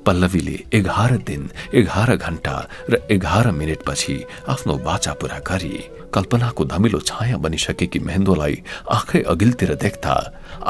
पल्लवीले 0.06 0.56
एघार 0.72 1.16
दिन 1.28 1.48
एघार 1.74 2.16
घण्टा 2.16 2.56
र 2.90 3.04
एघार 3.10 3.50
मिनटपछि 3.52 4.16
आफ्नो 4.48 4.76
बाचा 4.80 5.12
पूरा 5.20 5.38
गरी। 5.44 5.76
कल्पनाको 6.14 6.64
धमिलो 6.72 7.00
छाया 7.08 7.36
बनिसकेकी 7.44 7.98
मेहेन्दोलाई 8.06 8.54
आँखै 8.96 9.20
अघिल्तिर 9.32 9.74
देख्दा 9.84 10.14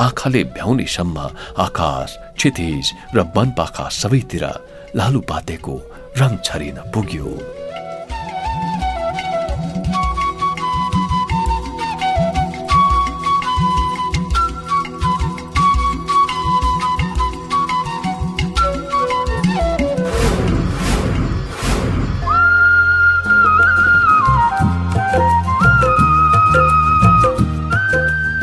आँखाले 0.05 0.43
भ्याउनेसम्म 0.57 1.19
आकाश 1.67 2.17
क्षितिज 2.39 2.93
र 3.17 3.19
वनपाखा 3.37 3.89
सबैतिर 4.01 4.45
लालु 4.99 5.21
पातेको 5.31 5.75
रङ 6.21 6.37
छरिन 6.47 6.77
पुग्यो। 6.95 7.31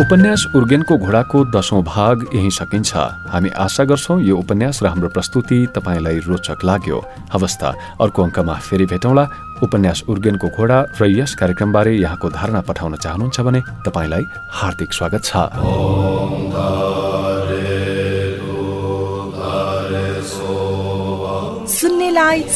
उपन्यास 0.06 0.42
उर्गेनको 0.56 0.96
घोडाको 1.02 1.40
दशौं 1.50 1.82
भाग 1.84 2.30
यही 2.34 2.50
सकिन्छ। 2.54 2.94
हामी 3.34 3.50
आशा 3.58 3.84
गर्छौ 3.90 4.18
यो 4.22 4.38
उपन्यास 4.38 4.84
र 4.84 4.88
हाम्रो 4.88 5.10
प्रस्तुति 5.10 5.58
तपाईँलाई 5.74 6.18
रोचक 6.30 6.62
लाग्यो। 6.62 6.98
अवस्था 7.34 7.70
अर्को 8.06 8.20
अङ्कमा 8.24 8.56
फेरि 8.62 8.86
भेटौँला। 8.86 9.26
उपन्यास 9.66 10.04
उर्गेनको 10.06 10.48
घोडा 10.54 10.78
र 11.02 11.10
यस 11.10 11.34
कार्यक्रमबारे 11.42 11.94
यहाँको 11.98 12.30
धारणा 12.38 12.62
पठाउन 12.70 12.96
चाहनुहुन्छ 13.02 13.38
भने 13.42 13.62
तपाईँलाई 13.82 14.24
हार्दिक 14.54 14.94
स्वागत 14.94 15.22
छ। 15.26 15.34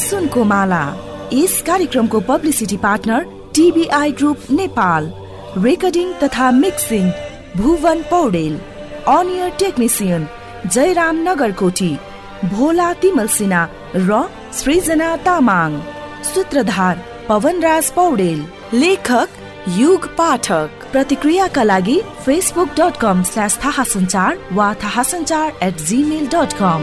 सुनको 0.06 0.44
माला। 0.44 0.84
यस 1.34 1.56
कार्यक्रमको 1.66 2.20
publicity 2.30 2.78
partner 2.78 3.26
T B I 3.56 4.12
group 4.22 4.38
Nepal. 4.54 5.04
Recording 5.58 6.08
तथा 6.22 6.52
मिक्सिङ 6.54 7.10
भुवन 7.58 8.02
पौडेल 8.02 8.60
अनियर 9.08 9.50
टेक्निसियन 9.60 10.28
जयराम 10.74 11.16
नगरकोटी 11.28 11.98
भोला 12.46 12.92
तिमल 12.94 13.28
सिन्हा, 13.28 13.64
र 13.96 14.30
सृजना 14.54 15.16
तामाङ, 15.16 15.80
सूत्रधार 16.24 17.02
पवनराज 17.30 17.92
पौडेल, 17.92 18.40
लेखक 18.74 19.30
युग 19.78 20.08
पाठक। 20.18 20.70
प्रतिक्रियाका 20.92 21.64
लागि 21.64 21.98
फेसबुक 22.26 22.70
डट 22.70 22.98
कम 22.98 23.24
स्ल्यास 23.24 23.60
थाहा 23.64 23.84
सञ्चार 23.84 24.38
वा 24.54 24.74
थाहा 24.74 25.04
सञ्चार 25.04 25.60
एट 25.64 25.82
जिमेल 25.82 26.26
डट 26.28 26.54
कम 26.54 26.82